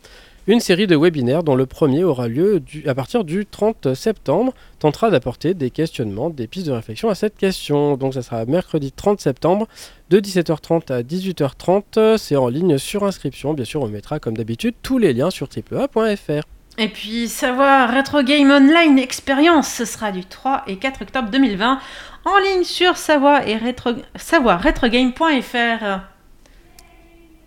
Une 0.47 0.59
série 0.61 0.87
de 0.87 0.95
webinaires 0.95 1.43
dont 1.43 1.55
le 1.55 1.65
premier 1.65 2.03
aura 2.03 2.27
lieu 2.27 2.59
du- 2.61 2.87
à 2.87 2.95
partir 2.95 3.23
du 3.25 3.45
30 3.45 3.93
septembre 3.93 4.53
tentera 4.79 5.09
d'apporter 5.11 5.53
des 5.53 5.69
questionnements, 5.69 6.29
des 6.29 6.47
pistes 6.47 6.67
de 6.67 6.71
réflexion 6.71 7.09
à 7.09 7.15
cette 7.15 7.37
question. 7.37 7.97
Donc 7.97 8.13
ça 8.13 8.21
sera 8.21 8.45
mercredi 8.45 8.91
30 8.91 9.19
septembre 9.19 9.67
de 10.09 10.19
17h30 10.19 10.91
à 10.91 11.03
18h30. 11.03 12.17
C'est 12.17 12.35
en 12.37 12.47
ligne 12.47 12.77
sur 12.77 13.03
inscription. 13.03 13.53
Bien 13.53 13.65
sûr, 13.65 13.81
on 13.81 13.87
mettra 13.87 14.19
comme 14.19 14.37
d'habitude 14.37 14.73
tous 14.81 14.97
les 14.97 15.13
liens 15.13 15.29
sur 15.31 15.49
triplea.fr. 15.49 16.43
Et 16.79 16.89
puis 16.89 17.27
savoir 17.27 17.93
Retro 17.93 18.21
Game 18.21 18.51
Online 18.51 18.99
Experience, 18.99 19.67
ce 19.67 19.83
sera 19.83 20.11
du 20.11 20.23
3 20.25 20.63
et 20.67 20.77
4 20.77 21.01
octobre 21.01 21.29
2020 21.31 21.79
en 22.25 22.37
ligne 22.39 22.63
sur 22.63 22.97
savoir 22.97 23.47
et 23.47 23.55
rétro, 23.57 23.89
savoirretrogame.fr. 24.15 25.99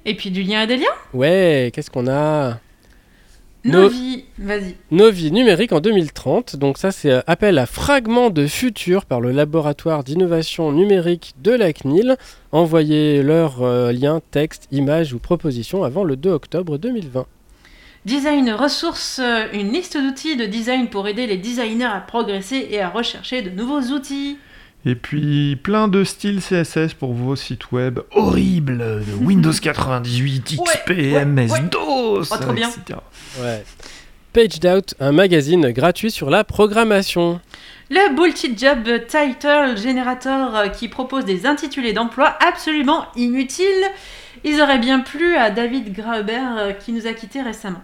Et 0.05 0.15
puis 0.17 0.31
du 0.31 0.43
lien 0.43 0.63
et 0.63 0.67
des 0.67 0.77
liens 0.79 0.87
Ouais, 1.13 1.71
qu'est-ce 1.75 1.91
qu'on 1.91 2.09
a? 2.09 2.59
Nos 3.65 3.83
No- 3.83 3.89
vies, 3.89 4.25
vas-y. 4.39 4.75
Nos 4.91 5.11
vies 5.11 5.31
numériques 5.33 5.73
en 5.73 5.81
2030. 5.81 6.57
Donc 6.57 6.79
ça, 6.79 6.93
c'est 6.93 7.11
euh, 7.11 7.21
appel 7.27 7.59
à 7.59 7.67
fragments 7.67 8.31
de 8.31 8.47
futur 8.47 9.05
par 9.05 9.21
le 9.21 9.33
laboratoire 9.33 10.03
d'innovation 10.03 10.73
numérique 10.73 11.35
de 11.43 11.51
la 11.53 11.73
CNIL. 11.73 12.17
Envoyez 12.53 13.23
leur 13.23 13.63
euh, 13.63 13.93
lien, 13.93 14.21
texte, 14.31 14.67
image 14.73 15.13
ou 15.13 15.19
proposition 15.19 15.85
avant 15.85 16.05
le 16.05 16.17
2 16.17 16.31
octobre 16.31 16.79
2020. 16.79 17.27
Design 18.07 18.51
ressources, 18.53 19.19
euh, 19.23 19.45
une 19.53 19.73
liste 19.73 19.99
d'outils 19.99 20.37
de 20.37 20.47
design 20.47 20.89
pour 20.89 21.07
aider 21.07 21.27
les 21.27 21.37
designers 21.37 21.85
à 21.85 22.01
progresser 22.01 22.67
et 22.71 22.81
à 22.81 22.89
rechercher 22.89 23.43
de 23.43 23.51
nouveaux 23.51 23.95
outils. 23.95 24.39
Et 24.87 24.95
puis 24.95 25.57
plein 25.57 25.89
de 25.89 26.05
styles 26.05 26.41
CSS 26.41 26.95
pour 26.95 27.13
vos 27.13 27.37
sites 27.37 27.71
web 27.71 28.01
horribles 28.13 28.79
de 28.79 29.13
Windows 29.25 29.53
98, 29.53 30.57
XP, 30.57 30.89
ouais, 30.91 31.25
MS, 31.25 31.51
ouais. 31.53 31.61
DOS, 31.71 32.29
Oh, 32.33 32.37
trop 32.41 32.53
bien. 32.53 32.69
etc. 32.71 32.99
Ouais. 33.41 33.63
Paged 34.33 34.65
Out, 34.65 34.95
un 35.01 35.13
magazine 35.13 35.71
gratuit 35.73 36.11
sur 36.11 36.31
la 36.31 36.45
programmation. 36.45 37.41
Le 37.91 38.15
Bullshit 38.15 38.57
Job 38.59 38.85
Title 39.09 39.77
Generator 39.77 40.55
euh, 40.57 40.69
qui 40.69 40.87
propose 40.89 41.25
des 41.25 41.45
intitulés 41.47 41.93
d'emploi 41.93 42.37
absolument 42.47 43.07
inutiles. 43.17 43.67
Ils 44.45 44.61
auraient 44.63 44.79
bien 44.79 45.01
plu 45.01 45.35
à 45.35 45.51
David 45.51 45.93
Graeber 45.93 46.39
euh, 46.59 46.73
qui 46.73 46.93
nous 46.93 47.07
a 47.09 47.13
quittés 47.13 47.43
récemment. 47.43 47.83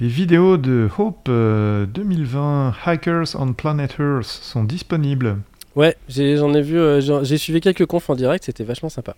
Les 0.00 0.06
vidéos 0.08 0.56
de 0.56 0.88
Hope 0.96 1.26
euh, 1.28 1.86
2020 1.86 2.74
Hackers 2.84 3.34
on 3.38 3.52
Planet 3.52 3.96
Earth 3.98 4.24
sont 4.26 4.62
disponibles. 4.64 5.38
Ouais, 5.76 5.96
j'ai- 6.08 6.36
j'en 6.36 6.54
ai 6.54 6.62
vu, 6.62 6.78
euh, 6.78 7.22
j'ai 7.24 7.38
suivi 7.38 7.60
quelques 7.60 7.86
confs 7.86 8.08
en 8.10 8.14
direct, 8.14 8.44
c'était 8.44 8.64
vachement 8.64 8.88
sympa. 8.88 9.14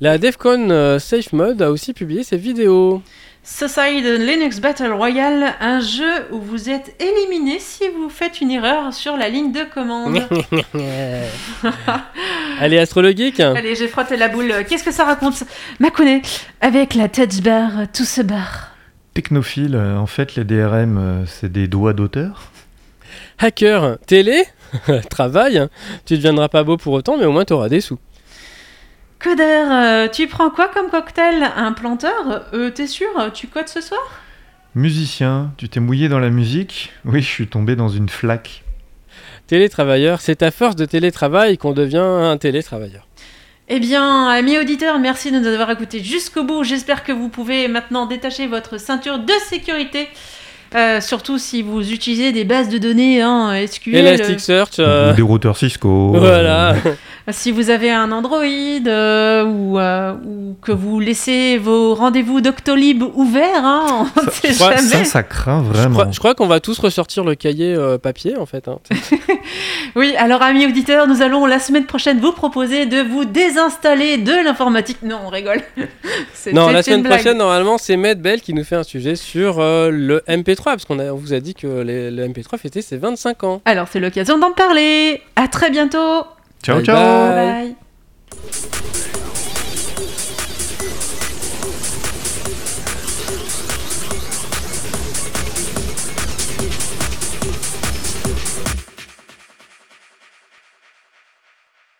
La 0.00 0.18
DEFCON 0.18 0.70
euh, 0.70 0.98
Safe 0.98 1.32
Mode 1.32 1.62
a 1.62 1.70
aussi 1.70 1.92
publié 1.92 2.24
ses 2.24 2.36
vidéos. 2.36 3.02
Suicide 3.44 4.04
Linux 4.04 4.60
Battle 4.60 4.92
Royale, 4.92 5.54
un 5.60 5.80
jeu 5.80 6.26
où 6.30 6.38
vous 6.40 6.70
êtes 6.70 6.94
éliminé 7.02 7.58
si 7.58 7.84
vous 7.88 8.08
faites 8.08 8.40
une 8.40 8.52
erreur 8.52 8.92
sur 8.94 9.16
la 9.16 9.28
ligne 9.28 9.50
de 9.52 9.62
commande. 9.72 10.20
Allez, 12.60 12.78
Astro 12.78 13.00
le 13.00 13.10
Geek 13.12 13.40
Allez, 13.40 13.74
j'ai 13.74 13.88
frotté 13.88 14.16
la 14.16 14.28
boule. 14.28 14.52
Qu'est-ce 14.68 14.84
que 14.84 14.92
ça 14.92 15.04
raconte 15.04 15.42
Makoné, 15.80 16.22
avec 16.60 16.94
la 16.94 17.08
touch 17.08 17.40
bar, 17.40 17.70
tout 17.92 18.04
se 18.04 18.22
barre. 18.22 18.68
Technophile, 19.14 19.74
euh, 19.74 19.96
en 19.98 20.06
fait 20.06 20.36
les 20.36 20.44
DRM 20.44 21.24
c'est 21.26 21.50
des 21.52 21.66
doigts 21.68 21.92
d'auteur. 21.92 22.50
Hacker, 23.38 23.98
télé, 24.06 24.44
travail. 25.10 25.66
Tu 26.06 26.16
deviendras 26.16 26.48
pas 26.48 26.64
beau 26.64 26.76
pour 26.76 26.92
autant, 26.92 27.16
mais 27.18 27.24
au 27.24 27.32
moins 27.32 27.44
tu 27.44 27.52
auras 27.52 27.68
des 27.68 27.80
sous. 27.80 27.98
Codeur, 29.18 29.68
euh, 29.70 30.08
tu 30.08 30.26
prends 30.26 30.50
quoi 30.50 30.68
comme 30.68 30.90
cocktail? 30.90 31.48
Un 31.56 31.72
planteur? 31.72 32.46
Euh, 32.54 32.70
T'es 32.70 32.86
sûr? 32.88 33.08
Tu 33.32 33.46
codes 33.46 33.68
ce 33.68 33.80
soir? 33.80 34.00
Musicien, 34.74 35.52
tu 35.58 35.68
t'es 35.68 35.80
mouillé 35.80 36.08
dans 36.08 36.18
la 36.18 36.30
musique? 36.30 36.92
Oui, 37.04 37.20
je 37.20 37.28
suis 37.28 37.46
tombé 37.46 37.76
dans 37.76 37.88
une 37.88 38.08
flaque. 38.08 38.64
Télétravailleur, 39.46 40.20
c'est 40.20 40.42
à 40.42 40.50
force 40.50 40.76
de 40.76 40.86
télétravail 40.86 41.58
qu'on 41.58 41.72
devient 41.72 41.98
un 41.98 42.36
télétravailleur. 42.38 43.06
Eh 43.68 43.78
bien, 43.80 44.28
amis 44.28 44.58
auditeurs, 44.58 44.98
merci 44.98 45.30
de 45.30 45.38
nous 45.38 45.46
avoir 45.46 45.70
écoutés 45.70 46.02
jusqu'au 46.02 46.42
bout. 46.42 46.64
J'espère 46.64 47.04
que 47.04 47.12
vous 47.12 47.28
pouvez 47.28 47.68
maintenant 47.68 48.06
détacher 48.06 48.46
votre 48.46 48.78
ceinture 48.78 49.18
de 49.18 49.32
sécurité. 49.48 50.08
Euh, 50.74 51.00
surtout 51.00 51.38
si 51.38 51.62
vous 51.62 51.92
utilisez 51.92 52.32
des 52.32 52.44
bases 52.44 52.68
de 52.68 52.78
données 52.78 53.20
hein, 53.20 53.52
SQL. 53.66 53.94
Elasticsearch, 53.94 54.78
euh, 54.78 55.12
Ou 55.12 55.16
des 55.16 55.22
routeurs 55.22 55.56
Cisco. 55.56 56.12
voilà. 56.16 56.74
Si 57.30 57.52
vous 57.52 57.70
avez 57.70 57.90
un 57.92 58.10
Android 58.10 58.42
euh, 58.42 59.44
ou, 59.44 59.78
euh, 59.78 60.12
ou 60.24 60.56
que 60.60 60.72
vous 60.72 60.98
laissez 60.98 61.56
vos 61.56 61.94
rendez-vous 61.94 62.40
Doctolib 62.40 63.04
ouverts, 63.14 63.64
hein, 63.64 64.06
on 64.20 64.24
ne 64.24 64.30
sait 64.30 64.48
je 64.52 64.54
crois- 64.54 64.74
jamais. 64.76 64.88
ça, 64.88 65.04
ça 65.04 65.22
craint 65.22 65.62
vraiment. 65.62 66.10
je 66.10 66.18
crois 66.18 66.34
qu'on 66.34 66.48
va 66.48 66.58
tous 66.58 66.78
ressortir 66.80 67.22
le 67.22 67.36
cahier 67.36 67.74
euh, 67.74 67.96
papier 67.96 68.36
en 68.36 68.46
fait. 68.46 68.66
hein. 68.66 68.78
Oui, 69.94 70.14
alors 70.16 70.42
amis 70.42 70.66
auditeurs, 70.66 71.06
nous 71.06 71.22
allons 71.22 71.44
la 71.46 71.58
semaine 71.58 71.84
prochaine 71.86 72.18
vous 72.18 72.32
proposer 72.32 72.86
de 72.86 73.02
vous 73.02 73.24
désinstaller 73.24 74.16
de 74.16 74.32
l'informatique. 74.44 74.98
Non, 75.02 75.18
on 75.26 75.28
rigole. 75.28 75.60
Non, 76.52 76.70
la 76.70 76.82
semaine 76.82 77.04
prochaine, 77.04 77.38
normalement, 77.38 77.78
c'est 77.78 77.96
Medbell 77.96 78.40
qui 78.40 78.52
nous 78.52 78.64
fait 78.64 78.74
un 78.74 78.82
sujet 78.82 79.14
sur 79.14 79.60
euh, 79.60 79.90
le 79.92 80.24
MP3, 80.28 80.64
parce 80.64 80.84
qu'on 80.84 80.98
on 80.98 81.14
vous 81.14 81.32
a 81.34 81.38
dit 81.38 81.54
que 81.54 81.82
les- 81.82 82.10
le 82.10 82.26
MP3 82.26 82.58
fêtait 82.58 82.82
ses 82.82 82.96
25 82.96 83.44
ans. 83.44 83.62
Alors 83.64 83.86
c'est 83.90 84.00
l'occasion 84.00 84.38
d'en 84.38 84.50
parler. 84.50 85.22
À 85.36 85.46
très 85.46 85.70
bientôt. 85.70 86.24
Ciao, 86.62 86.80
ciao. 86.80 87.34
Bye. 87.34 87.76
bye. 88.40 89.21